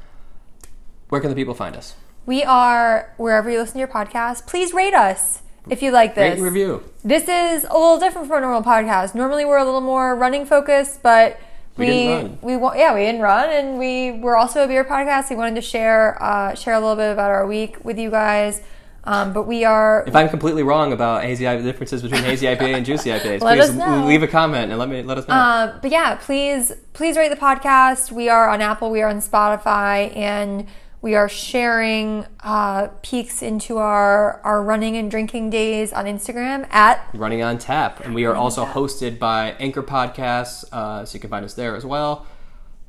[1.08, 1.94] Where can the people find us?
[2.26, 4.46] We are wherever you listen to your podcast.
[4.46, 6.34] Please rate us if you like Rate this.
[6.34, 6.84] and review.
[7.02, 9.14] This is a little different from a normal podcast.
[9.14, 11.40] Normally, we're a little more running focused, but
[11.76, 12.38] We we didn't run.
[12.42, 15.30] we wa- yeah we didn't run, and we we're also a beer podcast.
[15.30, 18.60] We wanted to share uh, share a little bit about our week with you guys.
[19.04, 22.86] Um, but we are If I'm completely wrong about hazy differences between hazy IPA and
[22.90, 24.06] juicy IPAs, Let please us know.
[24.06, 25.34] leave a comment and let me let us know.
[25.34, 28.12] Uh, but yeah, please please rate the podcast.
[28.12, 30.68] We are on Apple, we are on Spotify, and
[31.00, 37.04] we are sharing uh, peeks into our our running and drinking days on Instagram at
[37.12, 38.04] Running on Tap.
[38.04, 41.74] And we are also hosted by Anchor Podcasts, uh, so you can find us there
[41.74, 42.24] as well.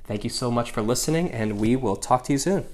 [0.06, 2.66] Thank you so much for listening, and we will talk to you soon.